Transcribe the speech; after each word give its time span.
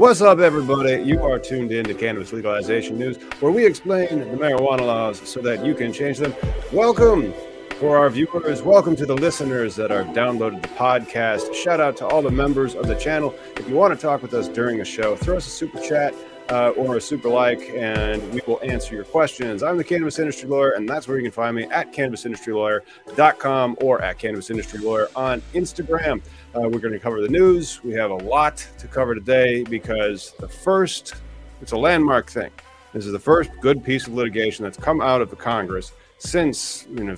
What's 0.00 0.22
up, 0.22 0.38
everybody? 0.38 1.02
You 1.02 1.22
are 1.24 1.38
tuned 1.38 1.72
in 1.72 1.84
to 1.84 1.92
Cannabis 1.92 2.32
Legalization 2.32 2.98
News, 2.98 3.18
where 3.40 3.52
we 3.52 3.66
explain 3.66 4.20
the 4.20 4.24
marijuana 4.24 4.86
laws 4.86 5.20
so 5.28 5.42
that 5.42 5.62
you 5.62 5.74
can 5.74 5.92
change 5.92 6.16
them. 6.16 6.34
Welcome 6.72 7.34
for 7.78 7.98
our 7.98 8.08
viewers. 8.08 8.62
Welcome 8.62 8.96
to 8.96 9.04
the 9.04 9.14
listeners 9.14 9.76
that 9.76 9.92
are 9.92 10.04
downloaded 10.04 10.62
the 10.62 10.68
podcast. 10.68 11.52
Shout 11.54 11.80
out 11.80 11.98
to 11.98 12.06
all 12.06 12.22
the 12.22 12.30
members 12.30 12.74
of 12.74 12.86
the 12.86 12.94
channel. 12.94 13.34
If 13.56 13.68
you 13.68 13.74
want 13.74 13.92
to 13.92 14.00
talk 14.00 14.22
with 14.22 14.32
us 14.32 14.48
during 14.48 14.80
a 14.80 14.86
show, 14.86 15.16
throw 15.16 15.36
us 15.36 15.46
a 15.46 15.50
super 15.50 15.78
chat 15.78 16.14
uh, 16.48 16.70
or 16.70 16.96
a 16.96 17.00
super 17.00 17.28
like, 17.28 17.60
and 17.74 18.22
we 18.32 18.40
will 18.46 18.60
answer 18.62 18.94
your 18.94 19.04
questions. 19.04 19.62
I'm 19.62 19.76
the 19.76 19.84
Cannabis 19.84 20.18
Industry 20.18 20.48
Lawyer, 20.48 20.70
and 20.70 20.88
that's 20.88 21.08
where 21.08 21.18
you 21.18 21.24
can 21.24 21.32
find 21.32 21.54
me 21.54 21.64
at 21.64 21.92
cannabisindustrylawyer.com 21.92 23.76
or 23.82 24.00
at 24.00 24.18
Cannabis 24.18 24.48
Industry 24.48 24.80
Lawyer 24.80 25.08
on 25.14 25.42
Instagram. 25.52 26.22
Uh, 26.52 26.62
we're 26.62 26.80
going 26.80 26.92
to 26.92 26.98
cover 26.98 27.20
the 27.20 27.28
news. 27.28 27.82
We 27.84 27.92
have 27.92 28.10
a 28.10 28.16
lot 28.16 28.66
to 28.78 28.88
cover 28.88 29.14
today 29.14 29.62
because 29.62 30.32
the 30.40 30.48
first, 30.48 31.14
it's 31.62 31.70
a 31.70 31.76
landmark 31.76 32.28
thing. 32.28 32.50
This 32.92 33.06
is 33.06 33.12
the 33.12 33.20
first 33.20 33.50
good 33.60 33.84
piece 33.84 34.08
of 34.08 34.14
litigation 34.14 34.64
that's 34.64 34.76
come 34.76 35.00
out 35.00 35.20
of 35.20 35.30
the 35.30 35.36
Congress 35.36 35.92
since, 36.18 36.88
you 36.90 37.04
know, 37.04 37.16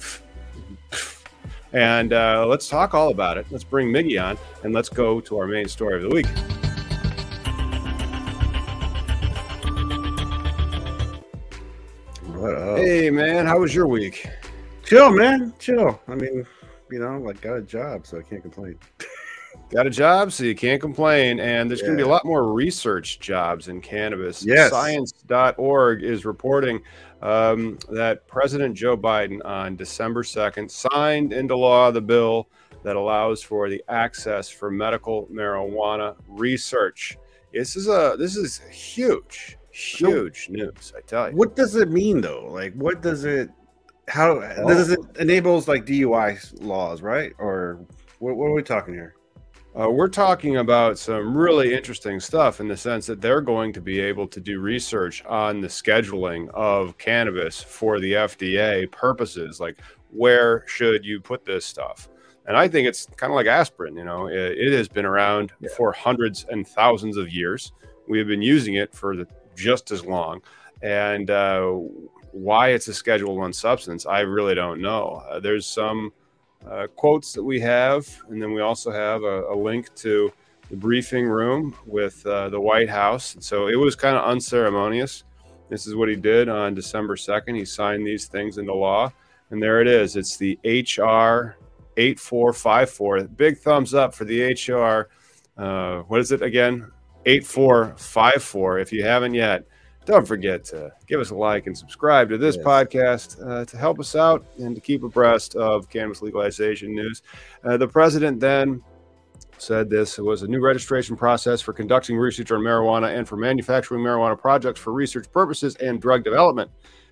and 1.73 2.13
uh, 2.13 2.45
let's 2.47 2.69
talk 2.69 2.93
all 2.93 3.09
about 3.09 3.39
it. 3.39 3.47
Let's 3.51 3.65
bring 3.65 3.89
Miggy 3.89 4.23
on 4.23 4.37
and 4.65 4.75
let's 4.75 4.91
go 4.91 5.19
to 5.23 5.39
our 5.39 5.47
main 5.47 5.67
story 5.67 5.97
of 5.97 6.03
the 6.03 6.11
week. 6.11 6.27
What 12.37 12.55
up? 12.55 12.77
Hey, 12.77 13.09
man, 13.09 13.47
how 13.47 13.61
was 13.61 13.75
your 13.75 13.87
week? 13.87 14.29
Chill, 14.85 15.11
man. 15.11 15.55
Chill. 15.59 15.99
I 16.07 16.17
mean, 16.17 16.47
you 16.91 16.99
know, 16.99 17.17
like 17.17 17.41
got 17.41 17.57
a 17.57 17.63
job, 17.63 18.07
so 18.07 18.19
I 18.19 18.23
can't 18.23 18.43
complain. 18.43 18.79
Got 19.73 19.87
a 19.87 19.91
job, 19.91 20.33
so 20.33 20.45
you 20.45 20.55
can't 20.55 20.83
complain. 20.83 21.41
And 21.41 21.71
there's 21.71 21.81
going 21.81 21.95
to 21.95 21.97
be 21.97 22.07
a 22.07 22.11
lot 22.11 22.27
more 22.27 22.53
research 22.53 23.21
jobs 23.21 23.69
in 23.69 23.81
cannabis. 23.81 24.45
Yes. 24.45 24.71
Science.org 24.71 26.03
is 26.03 26.27
reporting 26.27 26.83
um, 27.23 27.79
that 27.91 28.29
President 28.29 28.75
Joe 28.77 28.99
Biden 28.99 29.43
on 29.47 29.77
December 29.77 30.25
2nd 30.25 30.71
signed 30.71 31.33
into 31.33 31.57
law 31.57 31.91
the 31.91 32.03
bill 32.03 32.51
that 32.83 32.97
allows 32.97 33.43
for 33.43 33.71
the 33.71 33.83
access 33.89 34.51
for 34.51 34.71
medical 34.71 35.27
marijuana 35.33 36.17
research. 36.29 37.17
This 37.55 37.75
is 37.75 37.89
a 37.89 38.15
this 38.19 38.37
is 38.37 38.59
huge, 38.71 39.57
huge 39.71 40.49
news. 40.51 40.93
I 40.95 41.01
tell 41.01 41.31
you. 41.31 41.37
What 41.37 41.57
does 41.57 41.77
it 41.77 41.91
mean 41.91 42.21
though? 42.21 42.47
Like, 42.51 42.75
what 42.75 43.01
does 43.01 43.25
it? 43.25 43.49
How 44.09 44.41
does 44.41 44.91
it 44.91 45.01
enables 45.19 45.67
like 45.67 45.87
DUI 45.87 46.61
laws, 46.63 47.01
right? 47.01 47.33
Or 47.39 47.79
what, 48.19 48.37
what 48.37 48.47
are 48.47 48.55
we 48.55 48.63
talking 48.63 48.93
here? 48.93 49.15
Uh, 49.79 49.89
we're 49.89 50.09
talking 50.09 50.59
about 50.59 50.99
some 50.99 51.35
really 51.35 51.73
interesting 51.75 52.21
stuff 52.21 52.61
in 52.61 52.69
the 52.69 52.77
sense 52.77 53.07
that 53.07 53.23
they're 53.23 53.41
going 53.41 53.73
to 53.73 53.81
be 53.81 54.01
able 54.01 54.29
to 54.29 54.39
do 54.39 54.61
research 54.61 55.25
on 55.25 55.63
the 55.63 55.67
scheduling 55.69 56.51
of 56.51 56.97
cannabis 56.99 57.63
for 57.63 57.99
the 57.99 58.13
FDA 58.13 58.91
purposes. 58.91 59.61
Like, 59.61 59.79
where 60.11 60.65
should 60.67 61.07
you 61.07 61.21
put 61.21 61.47
this 61.47 61.65
stuff? 61.65 62.11
And 62.47 62.55
I 62.55 62.69
think 62.69 62.87
it's 62.87 63.07
kind 63.17 63.33
of 63.33 63.35
like 63.35 63.47
aspirin. 63.47 63.97
You 63.97 64.05
know, 64.05 64.27
it, 64.27 64.35
it 64.59 64.73
has 64.75 64.89
been 64.89 65.07
around 65.07 65.53
Yeah. 65.61 65.71
for 65.75 65.91
hundreds 65.93 66.45
and 66.51 66.69
thousands 66.69 67.17
of 67.17 67.33
years. 67.33 67.73
We 68.09 68.19
have 68.19 68.27
been 68.29 68.43
using 68.43 68.75
it 68.75 68.93
for 68.95 69.17
the, 69.17 69.27
just 69.57 69.91
as 69.91 70.05
long. 70.05 70.43
And 70.83 71.31
uh, 71.31 71.71
why 72.33 72.71
it's 72.71 72.89
a 72.89 72.95
Schedule 72.95 73.39
One 73.39 73.55
substance, 73.55 74.05
I 74.05 74.21
really 74.21 74.55
don't 74.55 74.83
know. 74.83 75.23
Uh, 75.31 75.41
there's 75.41 75.67
some 75.67 76.13
uh, 76.71 76.87
quotes 76.97 77.33
that 77.33 77.43
we 77.43 77.61
have, 77.61 78.07
and 78.29 78.41
then 78.41 78.53
we 78.53 78.61
also 78.61 78.91
have 78.91 79.23
a, 79.23 79.45
a 79.45 79.57
link 79.57 79.95
to 79.97 80.33
the 80.71 80.77
briefing 80.77 81.27
room 81.27 81.77
with 81.87 82.25
uh, 82.27 82.49
the 82.49 82.61
White 82.61 82.89
House. 82.89 83.37
So 83.41 83.69
it 83.69 83.77
was 83.77 83.95
kind 83.95 84.17
of 84.17 84.25
unceremonious. 84.25 85.25
This 85.69 85.87
is 85.87 85.95
what 85.95 86.09
he 86.09 86.17
did 86.17 86.49
on 86.49 86.75
December 86.75 87.17
2nd. 87.17 87.57
He 87.57 87.65
signed 87.65 88.07
these 88.07 88.27
things 88.27 88.59
into 88.59 88.75
law. 88.75 89.13
And 89.51 89.63
there 89.63 89.81
it 89.81 89.87
is. 89.87 90.17
It's 90.17 90.37
the 90.37 90.59
HR 90.65 91.57
8454. 91.97 93.25
Big 93.25 93.59
thumbs 93.59 93.93
up 93.93 94.15
for 94.15 94.25
the 94.25 94.53
HR. 94.53 95.11
Uh, 95.61 96.03
what 96.03 96.21
is 96.21 96.33
it 96.33 96.43
again? 96.43 96.91
8454. 97.27 98.79
If 98.79 98.93
you 98.93 99.05
haven't 99.05 99.35
yet, 99.35 99.65
don't 100.05 100.27
forget 100.27 100.65
to 100.65 100.93
give 101.07 101.21
us 101.21 101.31
a 101.31 101.35
like 101.35 101.67
and 101.67 101.77
subscribe 101.77 102.29
to 102.29 102.39
this 102.39 102.57
yes. 102.57 102.65
podcast 102.65 103.47
uh, 103.47 103.65
to 103.65 103.77
help 103.77 104.01
us 104.01 104.17
out 104.17 104.45
and 104.59 104.75
to 104.75 104.81
keep 104.81 105.03
abreast 105.03 105.55
of 105.55 105.89
cannabis 105.89 106.23
legalization 106.23 106.95
news. 106.95 107.23
Uh, 107.65 107.77
the 107.77 107.87
president 107.87 108.41
then 108.41 108.83
said 109.59 109.89
this 109.89 110.19
was 110.19 110.43
a 110.43 110.49
new 110.49 110.61
registration 110.61 111.17
process 111.17 111.61
for 111.61 111.73
conducting 111.73 112.17
research 112.17 112.51
on 112.51 112.61
marijuana 112.61 113.17
and 113.17 113.29
for 113.29 113.37
manufacturing 113.37 114.03
marijuana 114.03 114.39
projects 114.39 114.81
for 114.81 114.93
research 114.93 115.31
purposes 115.31 115.77
and 115.77 116.01
drug 116.01 116.25
development. 116.25 116.71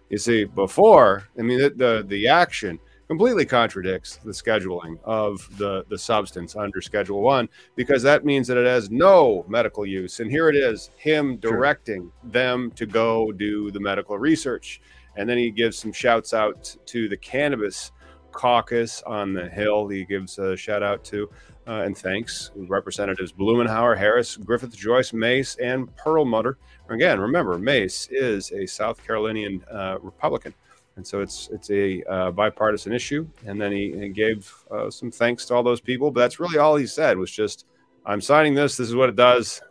You 0.09 0.19
see, 0.19 0.45
before, 0.45 1.29
I 1.39 1.43
mean, 1.43 1.59
the, 1.59 1.71
the, 1.71 2.05
the 2.09 2.27
action 2.27 2.81
completely 3.11 3.45
contradicts 3.45 4.19
the 4.19 4.31
scheduling 4.31 4.97
of 5.03 5.45
the, 5.59 5.85
the 5.89 5.99
substance 5.99 6.55
under 6.55 6.81
Schedule 6.81 7.23
One 7.23 7.49
because 7.75 8.05
that 8.05 8.25
means 8.25 8.47
that 8.47 8.57
it 8.57 8.67
has 8.67 8.89
no 8.89 9.45
medical 9.49 9.85
use. 9.85 10.21
And 10.21 10.31
here 10.31 10.49
it 10.49 10.55
is, 10.55 10.93
him 10.97 11.37
directing 11.39 12.03
sure. 12.03 12.31
them 12.31 12.71
to 12.77 12.87
go 12.87 13.33
do 13.33 13.73
the 13.73 13.81
medical 13.81 14.17
research. 14.17 14.81
And 15.17 15.29
then 15.29 15.39
he 15.39 15.51
gives 15.51 15.77
some 15.77 15.93
shouts 15.93 16.33
out 16.33 16.77
to 16.87 17.09
the 17.09 17.17
cannabis 17.17 17.91
caucus 18.31 19.03
on 19.03 19.35
the 19.35 19.49
Hill. 19.49 19.89
He 19.89 20.05
gives 20.05 20.39
a 20.39 20.57
shout 20.57 20.85
out 20.85 21.03
to 21.07 21.29
uh, 21.67 21.83
and 21.85 21.99
thanks 21.99 22.53
Representatives 22.55 23.33
Blumenauer, 23.33 23.99
Harris, 23.99 24.37
Griffith, 24.37 24.77
Joyce, 24.77 25.13
Mace, 25.13 25.57
and 25.57 25.95
Perlmutter. 25.97 26.59
Again, 26.89 27.19
remember, 27.19 27.59
Mace 27.59 28.07
is 28.13 28.53
a 28.53 28.67
South 28.67 29.05
Carolinian 29.05 29.65
uh, 29.69 29.99
Republican. 30.01 30.55
And 30.97 31.07
so 31.07 31.21
it's 31.21 31.49
it's 31.53 31.71
a 31.71 32.03
uh, 32.05 32.31
bipartisan 32.31 32.93
issue. 32.93 33.27
And 33.47 33.61
then 33.61 33.73
he, 33.73 33.93
he 33.99 34.09
gave 34.09 34.53
uh, 34.71 34.91
some 34.91 35.11
thanks 35.11 35.47
to 35.47 35.55
all 35.55 35.63
those 35.63 35.81
people. 35.81 36.11
But 36.11 36.21
that's 36.21 36.41
really 36.41 36.59
all 36.59 36.77
he 36.77 36.87
said 36.87 37.17
was 37.17 37.31
just, 37.31 37.67
"I'm 38.05 38.21
signing 38.21 38.55
this. 38.55 38.77
This 38.77 38.89
is 38.89 38.95
what 38.95 39.09
it 39.09 39.17
does." 39.17 39.63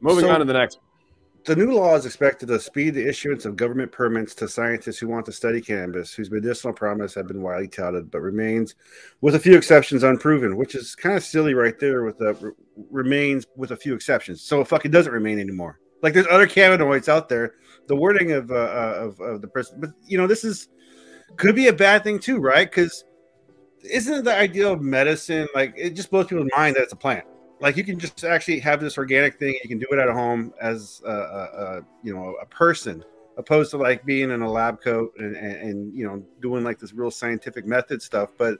Moving 0.00 0.26
so, 0.26 0.30
on 0.32 0.40
to 0.40 0.44
the 0.44 0.52
next. 0.52 0.80
The 1.44 1.56
new 1.56 1.72
law 1.72 1.94
is 1.94 2.06
expected 2.06 2.46
to 2.48 2.58
speed 2.58 2.94
the 2.94 3.06
issuance 3.06 3.44
of 3.44 3.54
government 3.54 3.92
permits 3.92 4.34
to 4.36 4.48
scientists 4.48 4.98
who 4.98 5.08
want 5.08 5.26
to 5.26 5.32
study 5.32 5.60
cannabis, 5.60 6.14
whose 6.14 6.30
medicinal 6.30 6.72
promise 6.72 7.14
have 7.14 7.28
been 7.28 7.42
widely 7.42 7.68
touted, 7.68 8.10
but 8.10 8.20
remains, 8.20 8.74
with 9.20 9.34
a 9.34 9.38
few 9.38 9.54
exceptions, 9.54 10.02
unproven. 10.02 10.56
Which 10.56 10.74
is 10.74 10.94
kind 10.94 11.16
of 11.16 11.22
silly, 11.22 11.54
right 11.54 11.78
there. 11.78 12.02
With 12.02 12.18
the 12.18 12.54
remains 12.90 13.46
with 13.56 13.70
a 13.70 13.76
few 13.76 13.94
exceptions, 13.94 14.42
so 14.42 14.60
it 14.60 14.68
fucking 14.68 14.90
doesn't 14.90 15.12
remain 15.12 15.38
anymore. 15.38 15.80
Like 16.04 16.12
there's 16.12 16.26
other 16.30 16.46
cannabinoids 16.46 17.08
out 17.08 17.30
there 17.30 17.54
the 17.86 17.96
wording 17.96 18.32
of, 18.32 18.50
uh, 18.50 18.54
uh, 18.54 18.94
of 18.98 19.20
of 19.20 19.40
the 19.40 19.48
person. 19.48 19.80
But 19.80 19.90
you 20.06 20.18
know, 20.18 20.26
this 20.26 20.44
is 20.44 20.68
could 21.36 21.56
be 21.56 21.68
a 21.68 21.72
bad 21.72 22.04
thing 22.04 22.18
too, 22.18 22.40
right? 22.40 22.70
Because 22.70 23.04
isn't 23.82 24.22
the 24.22 24.36
idea 24.36 24.70
of 24.70 24.82
medicine 24.82 25.48
like 25.54 25.72
it 25.78 25.90
just 25.90 26.10
blows 26.10 26.26
people's 26.26 26.50
mind 26.54 26.76
that 26.76 26.82
it's 26.82 26.92
a 26.92 26.96
plant? 26.96 27.24
Like 27.58 27.78
you 27.78 27.84
can 27.84 27.98
just 27.98 28.22
actually 28.22 28.60
have 28.60 28.82
this 28.82 28.98
organic 28.98 29.38
thing. 29.38 29.58
You 29.62 29.68
can 29.68 29.78
do 29.78 29.86
it 29.92 29.98
at 29.98 30.10
home 30.10 30.52
as 30.60 31.00
a, 31.06 31.10
a, 31.10 31.14
a 31.14 31.80
you 32.02 32.14
know 32.14 32.36
a 32.42 32.44
person, 32.44 33.02
opposed 33.38 33.70
to 33.70 33.78
like 33.78 34.04
being 34.04 34.30
in 34.30 34.42
a 34.42 34.50
lab 34.50 34.82
coat 34.82 35.14
and, 35.16 35.34
and, 35.34 35.56
and 35.56 35.96
you 35.96 36.06
know 36.06 36.22
doing 36.42 36.64
like 36.64 36.78
this 36.78 36.92
real 36.92 37.10
scientific 37.10 37.64
method 37.64 38.02
stuff. 38.02 38.28
But 38.36 38.58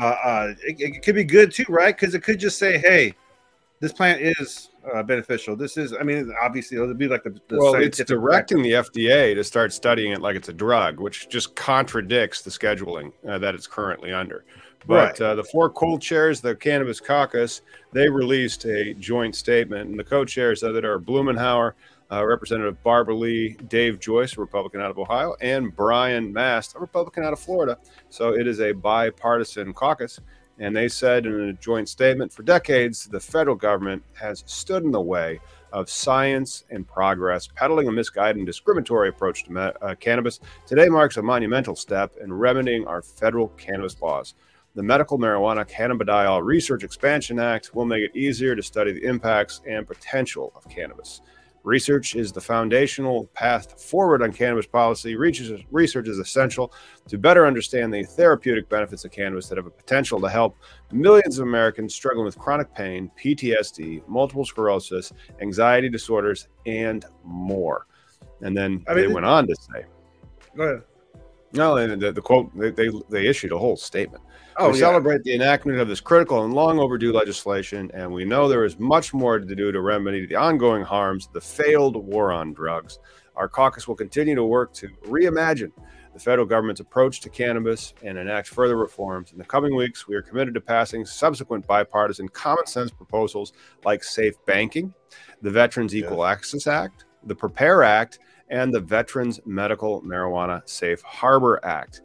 uh, 0.00 0.16
uh, 0.24 0.54
it, 0.62 0.80
it 0.80 1.02
could 1.02 1.14
be 1.14 1.24
good 1.24 1.52
too, 1.52 1.66
right? 1.68 1.94
Because 1.94 2.14
it 2.14 2.22
could 2.22 2.40
just 2.40 2.58
say, 2.58 2.78
hey, 2.78 3.12
this 3.80 3.92
plant 3.92 4.22
is 4.22 4.70
uh, 4.92 5.02
beneficial. 5.02 5.56
This 5.56 5.76
is, 5.76 5.94
I 5.98 6.02
mean, 6.02 6.32
obviously 6.42 6.76
it'll 6.76 6.94
be 6.94 7.08
like 7.08 7.22
the, 7.22 7.30
the 7.48 7.58
well, 7.58 7.74
it's 7.74 8.02
directing 8.04 8.62
the 8.62 8.72
FDA 8.72 9.34
to 9.34 9.44
start 9.44 9.72
studying 9.72 10.12
it 10.12 10.20
like 10.20 10.36
it's 10.36 10.48
a 10.48 10.52
drug, 10.52 11.00
which 11.00 11.28
just 11.28 11.54
contradicts 11.54 12.42
the 12.42 12.50
scheduling 12.50 13.12
uh, 13.28 13.38
that 13.38 13.54
it's 13.54 13.66
currently 13.66 14.12
under. 14.12 14.44
But 14.86 15.18
right. 15.18 15.20
uh, 15.20 15.34
the 15.36 15.44
four 15.44 15.70
co-chairs, 15.70 16.40
the 16.40 16.54
Cannabis 16.54 17.00
Caucus, 17.00 17.62
they 17.92 18.08
released 18.08 18.66
a 18.66 18.92
joint 18.94 19.34
statement, 19.34 19.88
and 19.88 19.98
the 19.98 20.04
co-chairs 20.04 20.62
of 20.62 20.76
it 20.76 20.84
are 20.84 20.98
Blumenauer, 20.98 21.72
uh, 22.12 22.24
Representative 22.24 22.82
Barbara 22.82 23.14
Lee, 23.14 23.56
Dave 23.68 23.98
Joyce, 23.98 24.36
a 24.36 24.40
Republican 24.40 24.82
out 24.82 24.90
of 24.90 24.98
Ohio, 24.98 25.36
and 25.40 25.74
Brian 25.74 26.32
Mast, 26.32 26.76
a 26.76 26.78
Republican 26.78 27.24
out 27.24 27.32
of 27.32 27.40
Florida. 27.40 27.78
So 28.10 28.34
it 28.34 28.46
is 28.46 28.60
a 28.60 28.72
bipartisan 28.72 29.72
caucus. 29.72 30.20
And 30.58 30.76
they 30.76 30.88
said 30.88 31.26
in 31.26 31.40
a 31.48 31.52
joint 31.54 31.88
statement 31.88 32.32
for 32.32 32.42
decades, 32.42 33.06
the 33.06 33.20
federal 33.20 33.56
government 33.56 34.02
has 34.14 34.44
stood 34.46 34.84
in 34.84 34.92
the 34.92 35.00
way 35.00 35.40
of 35.72 35.90
science 35.90 36.64
and 36.70 36.86
progress, 36.86 37.48
peddling 37.56 37.88
a 37.88 37.92
misguided 37.92 38.36
and 38.36 38.46
discriminatory 38.46 39.08
approach 39.08 39.44
to 39.44 39.52
me- 39.52 39.72
uh, 39.82 39.94
cannabis. 39.98 40.38
Today 40.66 40.88
marks 40.88 41.16
a 41.16 41.22
monumental 41.22 41.74
step 41.74 42.14
in 42.22 42.32
remedying 42.32 42.86
our 42.86 43.02
federal 43.02 43.48
cannabis 43.48 44.00
laws. 44.00 44.34
The 44.76 44.82
Medical 44.82 45.18
Marijuana 45.18 45.68
Cannabidiol 45.68 46.44
Research 46.44 46.84
Expansion 46.84 47.38
Act 47.40 47.74
will 47.74 47.84
make 47.84 48.02
it 48.02 48.16
easier 48.16 48.54
to 48.54 48.62
study 48.62 48.92
the 48.92 49.04
impacts 49.04 49.60
and 49.66 49.86
potential 49.86 50.52
of 50.56 50.68
cannabis. 50.68 51.20
Research 51.64 52.14
is 52.14 52.30
the 52.30 52.40
foundational 52.42 53.24
path 53.32 53.80
forward 53.80 54.22
on 54.22 54.32
cannabis 54.32 54.66
policy. 54.66 55.16
Research 55.16 56.08
is 56.08 56.18
essential 56.18 56.72
to 57.08 57.16
better 57.16 57.46
understand 57.46 57.92
the 57.92 58.04
therapeutic 58.04 58.68
benefits 58.68 59.04
of 59.06 59.10
cannabis 59.10 59.48
that 59.48 59.56
have 59.56 59.66
a 59.66 59.70
potential 59.70 60.20
to 60.20 60.28
help 60.28 60.58
millions 60.92 61.38
of 61.38 61.46
Americans 61.46 61.94
struggling 61.94 62.26
with 62.26 62.38
chronic 62.38 62.72
pain, 62.74 63.10
PTSD, 63.18 64.06
multiple 64.06 64.44
sclerosis, 64.44 65.10
anxiety 65.40 65.88
disorders, 65.88 66.48
and 66.66 67.06
more. 67.24 67.86
And 68.42 68.54
then 68.54 68.84
I 68.86 68.92
mean, 68.94 69.08
they 69.08 69.14
went 69.14 69.26
on 69.26 69.46
to 69.46 69.56
say, 69.56 69.86
Go 70.54 70.62
ahead. 70.64 70.82
No, 71.54 71.96
the, 71.96 72.12
the 72.12 72.20
quote, 72.20 72.50
they, 72.58 72.70
they, 72.70 72.90
they 73.08 73.26
issued 73.26 73.52
a 73.52 73.58
whole 73.58 73.76
statement. 73.76 74.22
Oh, 74.56 74.70
we 74.70 74.78
yeah. 74.78 74.86
celebrate 74.86 75.22
the 75.22 75.34
enactment 75.34 75.78
of 75.78 75.88
this 75.88 76.00
critical 76.00 76.44
and 76.44 76.52
long 76.52 76.78
overdue 76.78 77.12
legislation, 77.12 77.90
and 77.94 78.12
we 78.12 78.24
know 78.24 78.48
there 78.48 78.64
is 78.64 78.78
much 78.78 79.14
more 79.14 79.38
to 79.38 79.54
do 79.54 79.72
to 79.72 79.80
remedy 79.80 80.26
the 80.26 80.36
ongoing 80.36 80.82
harms 80.82 81.28
the 81.32 81.40
failed 81.40 81.96
war 81.96 82.32
on 82.32 82.52
drugs. 82.52 82.98
Our 83.36 83.48
caucus 83.48 83.88
will 83.88 83.96
continue 83.96 84.34
to 84.34 84.44
work 84.44 84.72
to 84.74 84.88
reimagine 85.06 85.72
the 86.12 86.20
federal 86.20 86.46
government's 86.46 86.80
approach 86.80 87.20
to 87.20 87.28
cannabis 87.28 87.94
and 88.04 88.16
enact 88.16 88.48
further 88.48 88.76
reforms. 88.76 89.32
In 89.32 89.38
the 89.38 89.44
coming 89.44 89.74
weeks, 89.74 90.06
we 90.06 90.14
are 90.14 90.22
committed 90.22 90.54
to 90.54 90.60
passing 90.60 91.04
subsequent 91.04 91.66
bipartisan 91.66 92.28
common 92.28 92.66
sense 92.66 92.92
proposals 92.92 93.52
like 93.84 94.04
safe 94.04 94.34
banking, 94.46 94.94
the 95.42 95.50
Veterans 95.50 95.94
Equal 95.94 96.24
Access 96.24 96.68
Act, 96.68 97.06
the 97.24 97.34
Prepare 97.34 97.82
Act, 97.82 98.20
and 98.54 98.72
the 98.72 98.80
Veterans 98.80 99.40
Medical 99.44 100.00
Marijuana 100.02 100.62
Safe 100.68 101.02
Harbor 101.02 101.58
Act. 101.64 102.02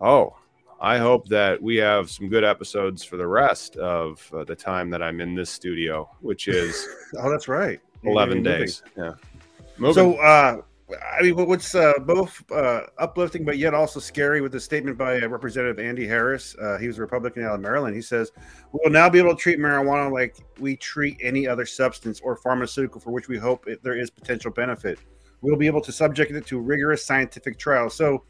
Oh, 0.00 0.34
I 0.80 0.98
hope 0.98 1.28
that 1.28 1.62
we 1.62 1.76
have 1.76 2.10
some 2.10 2.28
good 2.28 2.42
episodes 2.42 3.04
for 3.04 3.16
the 3.16 3.26
rest 3.26 3.76
of 3.76 4.28
uh, 4.36 4.42
the 4.42 4.56
time 4.56 4.90
that 4.90 5.00
I'm 5.00 5.20
in 5.20 5.36
this 5.36 5.48
studio, 5.48 6.10
which 6.20 6.48
is 6.48 6.88
oh, 7.20 7.30
that's 7.30 7.46
right, 7.46 7.80
11 8.02 8.42
days. 8.42 8.82
Yeah. 8.98 9.12
Moving. 9.78 9.94
So, 9.94 10.14
uh, 10.16 10.62
I 11.16 11.22
mean, 11.22 11.36
what's 11.36 11.72
uh, 11.76 11.92
both 12.00 12.42
uh, 12.50 12.82
uplifting 12.98 13.44
but 13.44 13.56
yet 13.56 13.72
also 13.72 14.00
scary 14.00 14.40
with 14.40 14.50
the 14.50 14.60
statement 14.60 14.98
by 14.98 15.20
uh, 15.20 15.28
Representative 15.28 15.78
Andy 15.78 16.04
Harris. 16.04 16.56
Uh, 16.60 16.78
he 16.78 16.88
was 16.88 16.98
a 16.98 17.00
Republican 17.00 17.44
out 17.44 17.54
of 17.54 17.60
Maryland. 17.60 17.94
He 17.94 18.02
says, 18.02 18.32
"We 18.72 18.80
will 18.82 18.90
now 18.90 19.08
be 19.08 19.20
able 19.20 19.36
to 19.36 19.40
treat 19.40 19.60
marijuana 19.60 20.12
like 20.12 20.36
we 20.58 20.76
treat 20.76 21.16
any 21.22 21.46
other 21.46 21.64
substance 21.64 22.20
or 22.24 22.34
pharmaceutical 22.34 23.00
for 23.00 23.12
which 23.12 23.28
we 23.28 23.38
hope 23.38 23.68
it, 23.68 23.84
there 23.84 23.96
is 23.96 24.10
potential 24.10 24.50
benefit. 24.50 24.98
We'll 25.42 25.56
be 25.56 25.66
able 25.66 25.82
to 25.82 25.92
subject 25.92 26.32
it 26.32 26.46
to 26.46 26.58
rigorous 26.58 27.04
scientific 27.04 27.58
trials." 27.58 27.94
So, 27.94 28.24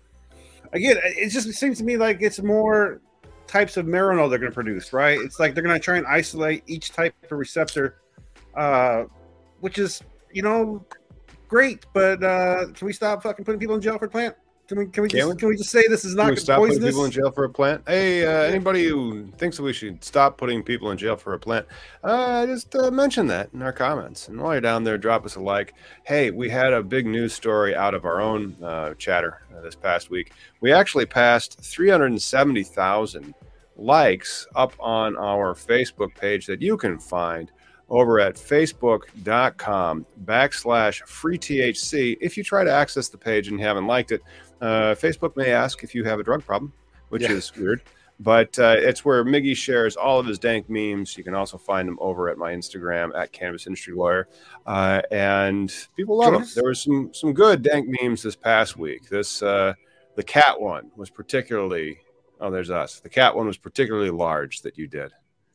again, 0.72 0.96
it 1.02 1.30
just 1.30 1.50
seems 1.52 1.78
to 1.78 1.84
me 1.84 1.96
like 1.96 2.20
it's 2.20 2.42
more 2.42 3.00
types 3.46 3.76
of 3.76 3.86
Marinol 3.86 4.30
they're 4.30 4.38
going 4.38 4.50
to 4.50 4.54
produce, 4.54 4.92
right? 4.92 5.18
It's 5.20 5.38
like 5.38 5.54
they're 5.54 5.62
going 5.62 5.78
to 5.78 5.84
try 5.84 5.98
and 5.98 6.06
isolate 6.06 6.64
each 6.66 6.92
type 6.92 7.14
of 7.30 7.38
receptor, 7.38 7.96
uh, 8.56 9.04
which 9.60 9.78
is, 9.78 10.02
you 10.32 10.42
know, 10.42 10.84
great. 11.48 11.84
But 11.92 12.24
uh, 12.24 12.66
can 12.72 12.86
we 12.86 12.94
stop 12.94 13.22
fucking 13.22 13.44
putting 13.44 13.60
people 13.60 13.74
in 13.74 13.82
jail 13.82 13.98
for 13.98 14.08
plant? 14.08 14.34
Can 14.72 14.78
we 14.78 14.86
can 14.86 15.02
we, 15.02 15.08
can 15.10 15.18
just, 15.18 15.28
we? 15.28 15.36
Can 15.36 15.48
we 15.48 15.56
just 15.56 15.68
say 15.68 15.86
this 15.86 16.02
is 16.02 16.14
not 16.14 16.38
stop 16.38 16.56
poisonous? 16.56 16.78
putting 16.78 16.88
people 16.88 17.04
in 17.04 17.10
jail 17.10 17.30
for 17.30 17.44
a 17.44 17.50
plant? 17.50 17.82
Hey, 17.86 18.24
uh, 18.24 18.30
anybody 18.50 18.84
who 18.84 19.26
thinks 19.36 19.58
that 19.58 19.64
we 19.64 19.74
should 19.74 20.02
stop 20.02 20.38
putting 20.38 20.62
people 20.62 20.90
in 20.90 20.96
jail 20.96 21.14
for 21.14 21.34
a 21.34 21.38
plant, 21.38 21.66
uh, 22.02 22.46
just 22.46 22.74
uh, 22.74 22.90
mention 22.90 23.26
that 23.26 23.50
in 23.52 23.60
our 23.60 23.74
comments. 23.74 24.28
And 24.28 24.40
while 24.40 24.54
you're 24.54 24.62
down 24.62 24.82
there, 24.82 24.96
drop 24.96 25.26
us 25.26 25.36
a 25.36 25.40
like. 25.40 25.74
Hey, 26.04 26.30
we 26.30 26.48
had 26.48 26.72
a 26.72 26.82
big 26.82 27.04
news 27.04 27.34
story 27.34 27.76
out 27.76 27.92
of 27.92 28.06
our 28.06 28.22
own 28.22 28.56
uh, 28.62 28.94
chatter 28.94 29.42
uh, 29.54 29.60
this 29.60 29.74
past 29.74 30.08
week. 30.08 30.32
We 30.62 30.72
actually 30.72 31.04
passed 31.04 31.60
370,000 31.60 33.34
likes 33.76 34.46
up 34.54 34.72
on 34.80 35.18
our 35.18 35.52
Facebook 35.52 36.14
page 36.14 36.46
that 36.46 36.62
you 36.62 36.78
can 36.78 36.98
find 36.98 37.52
over 37.92 38.18
at 38.18 38.36
facebook.com 38.36 40.06
backslash 40.24 41.06
free 41.06 41.38
THC. 41.38 42.16
If 42.22 42.38
you 42.38 42.42
try 42.42 42.64
to 42.64 42.72
access 42.72 43.08
the 43.08 43.18
page 43.18 43.48
and 43.48 43.60
haven't 43.60 43.86
liked 43.86 44.12
it, 44.12 44.22
uh, 44.62 44.94
Facebook 44.94 45.36
may 45.36 45.52
ask 45.52 45.82
if 45.82 45.94
you 45.94 46.04
have 46.04 46.20
a 46.20 46.22
drug 46.22 46.44
problem, 46.44 46.72
which 47.08 47.22
yeah. 47.22 47.32
is 47.32 47.54
weird. 47.56 47.82
But 48.20 48.56
uh, 48.58 48.76
it's 48.78 49.04
where 49.04 49.24
Miggy 49.24 49.56
shares 49.56 49.96
all 49.96 50.20
of 50.20 50.26
his 50.26 50.38
dank 50.38 50.70
memes. 50.70 51.18
You 51.18 51.24
can 51.24 51.34
also 51.34 51.58
find 51.58 51.88
them 51.88 51.98
over 52.00 52.28
at 52.28 52.38
my 52.38 52.52
Instagram 52.52 53.14
at 53.16 53.32
Cannabis 53.32 53.66
Industry 53.66 53.94
Lawyer, 53.94 54.28
uh, 54.64 55.02
and 55.10 55.74
people 55.96 56.18
love 56.18 56.32
them. 56.32 56.46
There 56.54 56.68
was 56.68 56.80
some 56.80 57.12
some 57.12 57.32
good 57.32 57.62
dank 57.62 57.88
memes 58.00 58.22
this 58.22 58.36
past 58.36 58.76
week. 58.76 59.08
This 59.08 59.42
uh, 59.42 59.74
the 60.14 60.22
cat 60.22 60.60
one 60.60 60.92
was 60.96 61.10
particularly. 61.10 61.98
Oh, 62.40 62.50
there's 62.50 62.70
us. 62.70 63.00
The 63.00 63.08
cat 63.08 63.34
one 63.34 63.46
was 63.46 63.56
particularly 63.56 64.10
large 64.10 64.62
that 64.62 64.78
you 64.78 64.86
did. 64.86 65.12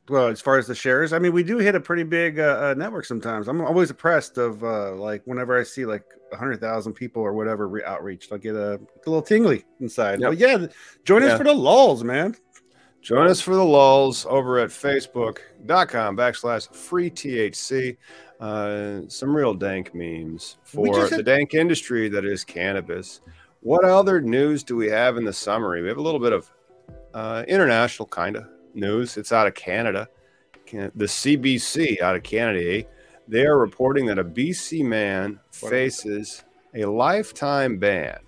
Well, 0.10 0.28
as 0.28 0.40
far 0.40 0.58
as 0.58 0.68
the 0.68 0.76
shares, 0.76 1.12
I 1.12 1.20
mean, 1.20 1.34
we 1.34 1.44
do 1.44 1.58
hit 1.58 1.76
a 1.76 1.80
pretty 1.80 2.04
big 2.04 2.40
uh, 2.40 2.44
uh, 2.62 2.76
network 2.78 3.04
sometimes. 3.04 3.50
I'm 3.50 3.60
always 3.60 3.90
impressed 3.90 4.38
of 4.38 4.64
uh, 4.64 4.94
like 4.96 5.22
whenever 5.26 5.60
I 5.60 5.64
see 5.64 5.86
like 5.86 6.04
hundred 6.34 6.62
thousand 6.62 6.94
people 6.94 7.22
or 7.22 7.34
whatever 7.34 7.68
re- 7.68 7.84
outreach, 7.84 8.30
I'll 8.32 8.38
get 8.38 8.56
a, 8.56 8.76
a, 8.76 8.80
little 9.06 9.22
tingly 9.22 9.66
inside. 9.80 10.22
Yep. 10.22 10.32
But 10.32 10.38
yeah, 10.38 10.68
join 11.04 11.24
yeah. 11.24 11.30
us 11.30 11.38
for 11.38 11.44
the 11.44 11.54
lulls, 11.54 12.04
man. 12.04 12.36
Join 13.02 13.28
us 13.28 13.40
for 13.40 13.56
the 13.56 13.64
lulls 13.64 14.26
over 14.26 14.60
at 14.60 14.70
facebook.com 14.70 16.18
backslash 16.18 16.74
free 16.74 17.10
THC. 17.10 17.98
Uh, 18.40 19.02
some 19.08 19.36
real 19.36 19.54
dank 19.54 19.96
memes 19.96 20.58
for 20.64 21.08
the 21.10 21.24
dank 21.24 21.54
industry 21.54 22.10
that 22.10 22.26
is 22.26 22.44
cannabis. 22.44 23.22
What 23.62 23.84
other 23.84 24.22
news 24.22 24.64
do 24.64 24.76
we 24.76 24.88
have 24.88 25.18
in 25.18 25.26
the 25.26 25.34
summary? 25.34 25.82
We 25.82 25.88
have 25.88 25.98
a 25.98 26.02
little 26.02 26.20
bit 26.20 26.34
of 26.34 26.52
uh, 27.14 27.44
international 27.48 28.08
kind 28.08 28.36
of 28.36 28.48
news. 28.74 29.18
It's 29.18 29.32
out 29.32 29.48
of 29.48 29.54
Canada. 29.54 30.08
The 30.72 31.06
CBC 31.06 32.02
out 32.02 32.16
of 32.16 32.24
Canada, 32.24 32.80
eh? 32.80 32.84
they 33.28 33.46
are 33.46 33.58
reporting 33.58 34.06
that 34.08 34.20
a 34.20 34.24
BC 34.24 34.84
man 34.84 35.40
faces 35.52 36.44
a 36.76 36.86
lifetime 36.86 37.78
ban 37.78 38.20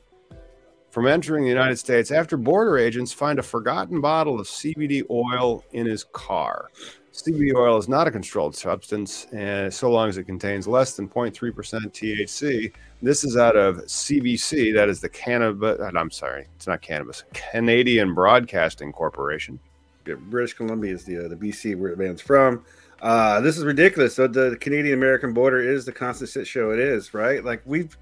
from 0.91 1.05
entering 1.05 1.43
the 1.43 1.49
United 1.49 1.77
States 1.77 2.11
after 2.11 2.37
border 2.37 2.77
agents 2.77 3.11
find 3.11 3.39
a 3.39 3.43
forgotten 3.43 4.01
bottle 4.01 4.39
of 4.39 4.47
CBD 4.47 5.03
oil 5.09 5.63
in 5.71 5.85
his 5.85 6.03
car. 6.05 6.69
CBD 7.11 7.53
oil 7.55 7.77
is 7.77 7.89
not 7.89 8.07
a 8.07 8.11
controlled 8.11 8.55
substance, 8.55 9.27
and 9.31 9.73
so 9.73 9.91
long 9.91 10.09
as 10.09 10.17
it 10.17 10.23
contains 10.23 10.67
less 10.67 10.95
than 10.95 11.07
0.3% 11.07 11.33
THC. 11.33 12.71
This 13.01 13.23
is 13.23 13.35
out 13.35 13.55
of 13.55 13.77
CBC, 13.77 14.73
that 14.75 14.89
is 14.89 15.01
the 15.01 15.09
cannabis. 15.09 15.79
I'm 15.81 16.11
sorry, 16.11 16.47
it's 16.55 16.67
not 16.67 16.81
cannabis. 16.81 17.23
Canadian 17.33 18.13
Broadcasting 18.13 18.91
Corporation. 18.91 19.59
British 20.03 20.53
Columbia 20.53 20.93
is 20.93 21.03
the 21.03 21.25
uh, 21.25 21.27
the 21.27 21.35
BC 21.35 21.77
where 21.77 21.91
the 21.91 21.97
band's 21.97 22.21
from. 22.21 22.63
Uh, 23.01 23.39
this 23.41 23.57
is 23.57 23.63
ridiculous. 23.63 24.15
So 24.15 24.27
the 24.27 24.57
Canadian 24.59 24.95
American 24.95 25.33
border 25.33 25.59
is 25.59 25.85
the 25.85 25.91
constant 25.91 26.29
shit 26.29 26.47
show. 26.47 26.71
It 26.71 26.79
is 26.79 27.13
right. 27.13 27.43
Like 27.43 27.61
we've 27.65 27.97